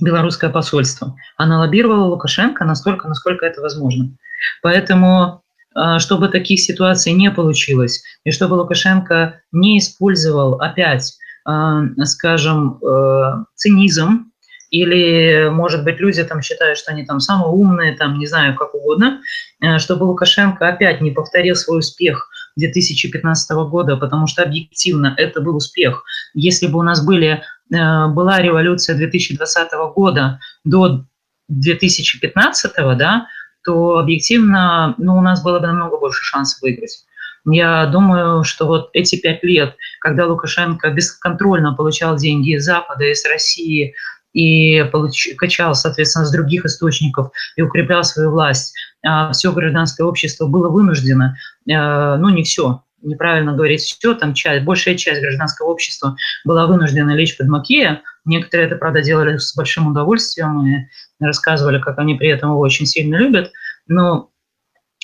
белорусское 0.00 0.50
посольство. 0.50 1.16
Она 1.36 1.60
лоббировала 1.60 2.06
Лукашенко 2.06 2.64
настолько, 2.64 3.06
насколько 3.06 3.46
это 3.46 3.60
возможно. 3.60 4.16
Поэтому 4.62 5.44
а, 5.74 5.98
чтобы 5.98 6.28
таких 6.28 6.60
ситуаций 6.60 7.12
не 7.12 7.30
получилось, 7.30 8.02
и 8.24 8.30
чтобы 8.30 8.54
Лукашенко 8.54 9.40
не 9.52 9.78
использовал 9.78 10.60
опять, 10.60 11.14
а, 11.44 11.82
скажем, 12.04 12.78
э, 12.82 13.44
цинизм, 13.54 14.30
или, 14.70 15.50
может 15.50 15.84
быть, 15.84 16.00
люди 16.00 16.22
там 16.24 16.42
считают, 16.42 16.78
что 16.78 16.92
они 16.92 17.04
там 17.04 17.20
самые 17.20 17.50
умные, 17.50 17.96
там, 17.96 18.18
не 18.18 18.26
знаю, 18.26 18.56
как 18.56 18.74
угодно, 18.74 19.20
э, 19.60 19.78
чтобы 19.78 20.04
Лукашенко 20.04 20.66
опять 20.66 21.00
не 21.00 21.10
повторил 21.10 21.54
свой 21.54 21.80
успех 21.80 22.28
2015 22.56 23.50
года, 23.68 23.96
потому 23.96 24.26
что 24.26 24.42
объективно 24.42 25.14
это 25.16 25.40
был 25.40 25.56
успех. 25.56 26.04
Если 26.34 26.66
бы 26.66 26.78
у 26.78 26.82
нас 26.82 27.04
были, 27.04 27.42
э, 27.72 28.06
была 28.08 28.40
революция 28.40 28.96
2020 28.96 29.72
года 29.94 30.40
до 30.64 31.04
2015, 31.48 32.72
да, 32.96 33.26
то 33.64 33.98
объективно 33.98 34.94
ну, 34.98 35.16
у 35.16 35.20
нас 35.20 35.42
было 35.42 35.58
бы 35.58 35.66
намного 35.66 35.98
больше 35.98 36.22
шансов 36.22 36.62
выиграть. 36.62 37.04
Я 37.46 37.86
думаю, 37.86 38.42
что 38.42 38.66
вот 38.66 38.90
эти 38.94 39.16
пять 39.20 39.42
лет, 39.42 39.76
когда 40.00 40.26
Лукашенко 40.26 40.90
бесконтрольно 40.90 41.74
получал 41.74 42.16
деньги 42.16 42.54
из 42.56 42.64
Запада, 42.64 43.04
из 43.04 43.24
России, 43.26 43.94
и 44.34 44.84
получ, 44.92 45.28
качал, 45.38 45.74
соответственно, 45.74 46.26
с 46.26 46.32
других 46.32 46.66
источников 46.66 47.30
и 47.56 47.62
укреплял 47.62 48.04
свою 48.04 48.30
власть, 48.30 48.74
а 49.06 49.32
все 49.32 49.52
гражданское 49.52 50.04
общество 50.04 50.46
было 50.46 50.68
вынуждено, 50.68 51.36
э, 51.66 52.16
ну 52.16 52.28
не 52.28 52.42
все, 52.42 52.82
неправильно 53.04 53.54
говорить 53.54 53.82
все, 53.82 54.14
там 54.14 54.34
часть, 54.34 54.64
большая 54.64 54.96
часть 54.96 55.20
гражданского 55.20 55.68
общества 55.68 56.16
была 56.44 56.66
вынуждена 56.66 57.14
лечь 57.14 57.36
под 57.36 57.48
Макея. 57.48 58.02
Некоторые 58.24 58.66
это, 58.66 58.76
правда, 58.76 59.02
делали 59.02 59.36
с 59.36 59.54
большим 59.54 59.88
удовольствием 59.88 60.66
и 60.66 60.88
рассказывали, 61.20 61.78
как 61.78 61.98
они 61.98 62.14
при 62.14 62.28
этом 62.28 62.50
его 62.50 62.60
очень 62.60 62.86
сильно 62.86 63.16
любят. 63.16 63.52
Но 63.86 64.30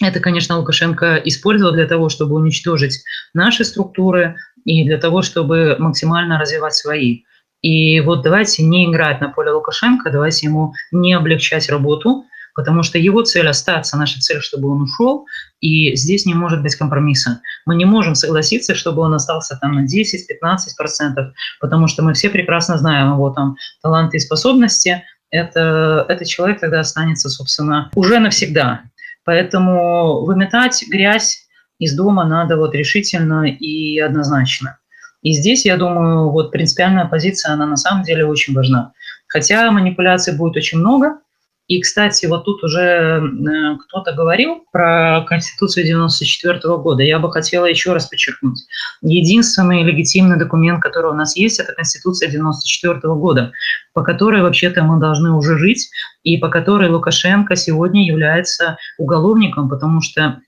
это, 0.02 0.20
конечно, 0.20 0.56
Лукашенко 0.58 1.16
использовал 1.24 1.74
для 1.74 1.86
того, 1.86 2.08
чтобы 2.08 2.36
уничтожить 2.36 3.02
наши 3.34 3.64
структуры 3.64 4.36
и 4.64 4.84
для 4.84 4.96
того, 4.96 5.20
чтобы 5.22 5.76
максимально 5.78 6.38
развивать 6.38 6.74
свои. 6.74 7.24
И 7.62 8.00
вот 8.00 8.22
давайте 8.22 8.62
не 8.62 8.90
играть 8.90 9.20
на 9.20 9.28
поле 9.28 9.50
Лукашенко, 9.50 10.10
давайте 10.10 10.46
ему 10.46 10.72
не 10.92 11.12
облегчать 11.12 11.68
работу, 11.68 12.24
потому 12.54 12.82
что 12.82 12.98
его 12.98 13.22
цель 13.22 13.48
остаться, 13.48 13.96
наша 13.96 14.18
цель, 14.20 14.40
чтобы 14.40 14.68
он 14.68 14.82
ушел, 14.82 15.26
и 15.60 15.94
здесь 15.94 16.26
не 16.26 16.34
может 16.34 16.62
быть 16.62 16.74
компромисса. 16.74 17.40
Мы 17.66 17.74
не 17.76 17.84
можем 17.84 18.14
согласиться, 18.14 18.74
чтобы 18.74 19.02
он 19.02 19.14
остался 19.14 19.58
там 19.60 19.72
на 19.72 19.84
10-15%, 19.84 21.32
потому 21.60 21.86
что 21.86 22.02
мы 22.02 22.14
все 22.14 22.30
прекрасно 22.30 22.78
знаем 22.78 23.12
его 23.12 23.30
там 23.30 23.56
таланты 23.82 24.16
и 24.16 24.20
способности, 24.20 25.04
это, 25.30 26.04
этот 26.08 26.26
человек 26.26 26.60
тогда 26.60 26.80
останется, 26.80 27.28
собственно, 27.28 27.88
уже 27.94 28.18
навсегда. 28.18 28.82
Поэтому 29.24 30.24
выметать 30.24 30.84
грязь 30.88 31.46
из 31.78 31.94
дома 31.94 32.24
надо 32.24 32.56
вот 32.56 32.74
решительно 32.74 33.44
и 33.44 33.98
однозначно. 34.00 34.79
И 35.22 35.32
здесь, 35.32 35.64
я 35.66 35.76
думаю, 35.76 36.30
вот 36.30 36.50
принципиальная 36.50 37.06
позиция, 37.06 37.52
она 37.52 37.66
на 37.66 37.76
самом 37.76 38.04
деле 38.04 38.24
очень 38.24 38.54
важна. 38.54 38.92
Хотя 39.26 39.70
манипуляций 39.70 40.36
будет 40.36 40.56
очень 40.56 40.78
много, 40.78 41.18
и, 41.70 41.80
кстати, 41.80 42.26
вот 42.26 42.46
тут 42.46 42.64
уже 42.64 42.80
э, 42.80 43.76
кто-то 43.76 44.12
говорил 44.12 44.64
про 44.72 45.24
Конституцию 45.28 45.86
94 45.86 46.58
года. 46.78 47.04
Я 47.04 47.20
бы 47.20 47.30
хотела 47.30 47.64
еще 47.66 47.92
раз 47.92 48.06
подчеркнуть. 48.06 48.58
Единственный 49.02 49.84
легитимный 49.84 50.36
документ, 50.36 50.82
который 50.82 51.12
у 51.12 51.14
нас 51.14 51.36
есть, 51.36 51.60
это 51.60 51.72
Конституция 51.72 52.28
94 52.28 52.98
года, 53.14 53.52
по 53.92 54.02
которой 54.02 54.42
вообще-то 54.42 54.82
мы 54.82 54.98
должны 54.98 55.30
уже 55.30 55.56
жить, 55.58 55.88
и 56.24 56.38
по 56.38 56.48
которой 56.48 56.90
Лукашенко 56.90 57.54
сегодня 57.54 58.04
является 58.04 58.76
уголовником, 58.98 59.68
потому 59.68 60.00
что 60.00 60.40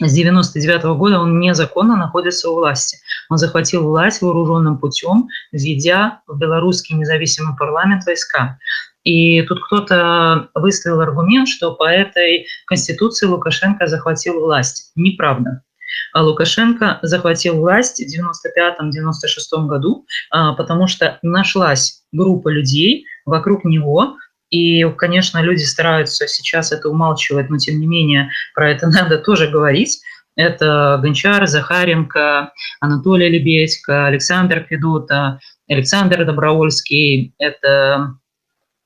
с 0.00 0.12
99 0.12 0.84
года 0.96 1.20
он 1.20 1.38
незаконно 1.38 1.96
находится 1.96 2.50
у 2.50 2.54
власти. 2.54 2.98
Он 3.28 3.36
захватил 3.36 3.84
власть 3.84 4.22
вооруженным 4.22 4.78
путем, 4.78 5.28
введя 5.52 6.22
в 6.26 6.38
белорусский 6.38 6.96
независимый 6.96 7.56
парламент 7.56 8.04
войска. 8.04 8.58
И 9.04 9.42
тут 9.42 9.64
кто-то 9.64 10.48
выставил 10.54 11.00
аргумент, 11.00 11.48
что 11.48 11.74
по 11.74 11.88
этой 11.90 12.46
конституции 12.66 13.26
Лукашенко 13.26 13.86
захватил 13.86 14.40
власть. 14.40 14.92
Неправда. 14.94 15.62
А 16.14 16.22
Лукашенко 16.22 16.98
захватил 17.02 17.56
власть 17.56 18.00
в 18.00 18.06
95-96 18.06 19.66
году, 19.66 20.06
а, 20.30 20.54
потому 20.54 20.86
что 20.86 21.18
нашлась 21.22 22.02
группа 22.12 22.48
людей 22.48 23.04
вокруг 23.26 23.64
него, 23.64 24.16
и, 24.52 24.84
конечно, 24.98 25.42
люди 25.42 25.62
стараются 25.62 26.28
сейчас 26.28 26.72
это 26.72 26.90
умалчивать, 26.90 27.48
но 27.48 27.56
тем 27.56 27.80
не 27.80 27.86
менее 27.86 28.30
про 28.54 28.70
это 28.70 28.86
надо 28.88 29.18
тоже 29.18 29.48
говорить. 29.48 30.00
Это 30.36 30.98
Гончар, 31.02 31.46
Захаренко, 31.46 32.52
Анатолий 32.80 33.28
Лебедько, 33.28 34.06
Александр 34.06 34.66
Федота, 34.68 35.40
Александр 35.68 36.24
Добровольский. 36.24 37.34
Это 37.38 38.14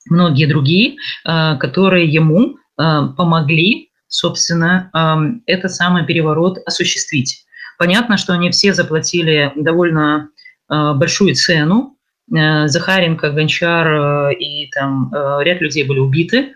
многие 0.09 0.47
другие, 0.47 0.97
э, 1.25 1.57
которые 1.59 2.07
ему 2.07 2.57
э, 2.79 3.09
помогли, 3.17 3.91
собственно, 4.09 5.43
этот 5.47 5.73
самый 5.73 6.07
переворот 6.07 6.59
осуществить. 6.65 7.45
Понятно, 7.77 8.17
что 8.17 8.33
они 8.33 8.51
все 8.51 8.73
заплатили 8.73 9.53
довольно 9.57 10.31
большую 10.69 11.35
цену. 11.35 11.96
Захаренко, 12.29 13.31
Гончар 13.31 14.31
и 14.31 14.69
там 14.71 15.13
ряд 15.13 15.61
людей 15.61 15.85
были 15.85 16.01
убиты. 16.01 16.55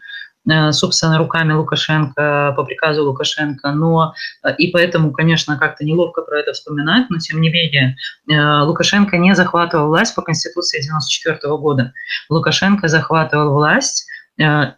Э, 0.48 0.72
собственно, 0.72 1.18
руками 1.18 1.52
Лукашенко, 1.52 2.54
по 2.56 2.64
приказу 2.64 3.04
Лукашенко, 3.04 3.72
но 3.72 4.14
э, 4.42 4.54
и 4.56 4.68
поэтому, 4.68 5.12
конечно, 5.12 5.58
как-то 5.58 5.84
неловко 5.84 6.22
про 6.22 6.40
это 6.40 6.52
вспоминать, 6.52 7.10
но 7.10 7.18
тем 7.18 7.40
не 7.40 7.50
менее 7.50 7.96
э, 8.30 8.62
Лукашенко 8.62 9.18
не 9.18 9.34
захватывал 9.34 9.88
власть 9.88 10.14
по 10.14 10.22
Конституции 10.22 10.78
1994 10.78 11.56
года. 11.58 11.92
Лукашенко 12.28 12.88
захватывал 12.88 13.52
власть 13.54 14.06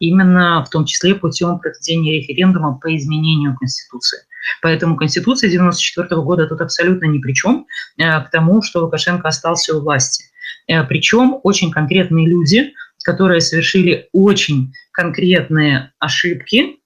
именно 0.01 0.65
в 0.65 0.71
том 0.71 0.87
числе 0.87 1.15
путем 1.15 1.61
проведения 1.61 2.19
референдума 2.19 2.81
по 2.83 2.97
изменению 2.97 3.57
Конституции. 3.57 4.19
Поэтому 4.61 4.97
Конституция 4.97 5.47
1994 5.47 6.21
года 6.21 6.49
тут 6.49 6.61
абсолютно 6.61 7.05
ни 7.05 7.19
при 7.19 7.33
чем 7.33 7.67
к 7.97 8.29
тому, 8.33 8.63
что 8.63 8.81
Лукашенко 8.81 9.29
остался 9.29 9.77
у 9.77 9.81
власти. 9.81 10.25
Причем 10.67 11.39
очень 11.43 11.71
конкретные 11.71 12.29
люди, 12.29 12.73
которые 13.05 13.41
совершили 13.41 14.09
очень 14.13 14.73
конкретные 14.93 15.93
ошибки, 15.99 16.79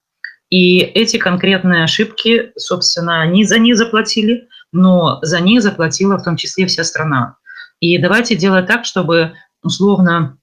и 0.49 0.79
эти 0.79 1.17
конкретные 1.17 1.83
ошибки, 1.83 2.51
собственно, 2.55 3.21
они 3.21 3.43
за 3.43 3.59
них 3.59 3.75
заплатили, 3.75 4.47
но 4.71 5.19
за 5.21 5.41
них 5.41 5.61
заплатила 5.61 6.17
в 6.17 6.23
том 6.23 6.37
числе 6.37 6.65
вся 6.65 6.83
страна. 6.83 7.35
И 7.79 7.97
давайте 7.97 8.35
делать 8.35 8.65
так, 8.67 8.85
чтобы, 8.85 9.33
условно, 9.61 10.37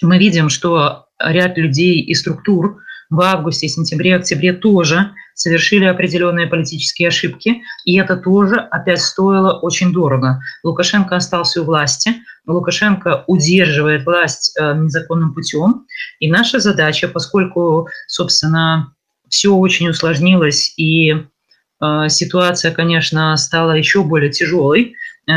мы 0.00 0.18
видим, 0.18 0.48
что 0.48 1.06
ряд 1.18 1.58
людей 1.58 2.00
и 2.00 2.14
структур 2.14 2.82
в 3.12 3.20
августе, 3.20 3.68
сентябре, 3.68 4.16
октябре 4.16 4.54
тоже 4.54 5.12
совершили 5.34 5.84
определенные 5.84 6.46
политические 6.46 7.08
ошибки, 7.08 7.62
и 7.84 7.98
это 7.98 8.16
тоже 8.16 8.56
опять 8.56 9.02
стоило 9.02 9.58
очень 9.58 9.92
дорого. 9.92 10.40
Лукашенко 10.64 11.16
остался 11.16 11.60
у 11.60 11.64
власти, 11.64 12.14
Лукашенко 12.46 13.24
удерживает 13.26 14.06
власть 14.06 14.56
э, 14.58 14.74
незаконным 14.74 15.34
путем, 15.34 15.86
и 16.20 16.30
наша 16.30 16.58
задача, 16.58 17.06
поскольку, 17.06 17.86
собственно, 18.06 18.94
все 19.28 19.54
очень 19.54 19.90
усложнилось 19.90 20.72
и 20.78 21.12
э, 21.12 22.08
ситуация, 22.08 22.72
конечно, 22.72 23.36
стала 23.36 23.72
еще 23.72 24.02
более 24.04 24.30
тяжелой, 24.30 24.94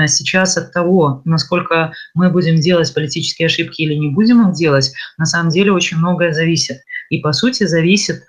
Сейчас 0.07 0.57
от 0.57 0.71
того, 0.71 1.21
насколько 1.25 1.93
мы 2.15 2.31
будем 2.31 2.55
делать 2.55 2.93
политические 2.93 3.45
ошибки 3.45 3.81
или 3.81 3.93
не 3.93 4.09
будем 4.09 4.47
их 4.47 4.55
делать, 4.55 4.91
на 5.17 5.25
самом 5.25 5.49
деле 5.49 5.71
очень 5.71 5.97
многое 5.97 6.33
зависит. 6.33 6.77
И, 7.09 7.19
по 7.19 7.33
сути, 7.33 7.65
зависит 7.65 8.23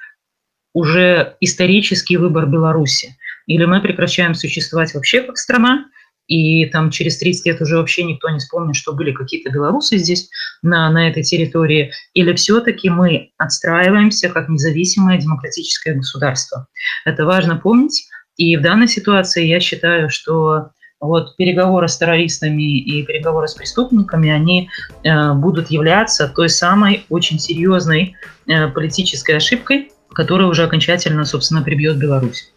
уже 0.74 1.36
исторический 1.40 2.18
выбор 2.18 2.46
Беларуси. 2.46 3.16
Или 3.46 3.64
мы 3.64 3.80
прекращаем 3.80 4.34
существовать 4.34 4.92
вообще 4.92 5.22
как 5.22 5.38
страна, 5.38 5.86
и 6.26 6.66
там 6.66 6.90
через 6.90 7.18
30 7.18 7.46
лет 7.46 7.60
уже 7.62 7.76
вообще 7.76 8.02
никто 8.02 8.28
не 8.28 8.40
вспомнит, 8.40 8.76
что 8.76 8.92
были 8.92 9.12
какие-то 9.12 9.50
белорусы 9.50 9.96
здесь, 9.96 10.28
на, 10.62 10.90
на 10.90 11.08
этой 11.08 11.22
территории, 11.22 11.92
или 12.14 12.34
все-таки 12.34 12.90
мы 12.90 13.30
отстраиваемся 13.38 14.28
как 14.28 14.48
независимое 14.48 15.18
демократическое 15.18 15.94
государство. 15.94 16.66
Это 17.04 17.24
важно 17.24 17.56
помнить, 17.56 18.08
и 18.36 18.56
в 18.56 18.62
данной 18.62 18.88
ситуации 18.88 19.46
я 19.46 19.60
считаю, 19.60 20.10
что 20.10 20.70
вот 21.00 21.36
переговоры 21.36 21.88
с 21.88 21.98
террористами 21.98 22.78
и 22.78 23.02
переговоры 23.04 23.48
с 23.48 23.54
преступниками, 23.54 24.30
они 24.30 24.70
э, 25.04 25.32
будут 25.34 25.70
являться 25.70 26.28
той 26.28 26.48
самой 26.48 27.04
очень 27.10 27.38
серьезной 27.38 28.14
э, 28.46 28.68
политической 28.68 29.36
ошибкой, 29.36 29.92
которая 30.14 30.48
уже 30.48 30.64
окончательно, 30.64 31.24
собственно, 31.24 31.62
прибьет 31.62 31.98
Беларусь. 31.98 32.50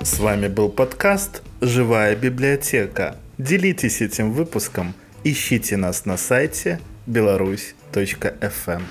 С 0.00 0.18
вами 0.18 0.48
был 0.48 0.70
подкаст 0.70 1.42
«Живая 1.60 2.16
библиотека». 2.16 3.16
Делитесь 3.36 4.00
этим 4.00 4.32
выпуском, 4.32 4.94
ищите 5.24 5.76
нас 5.76 6.06
на 6.06 6.16
сайте 6.16 6.80
беларусь.фм. 7.06 8.82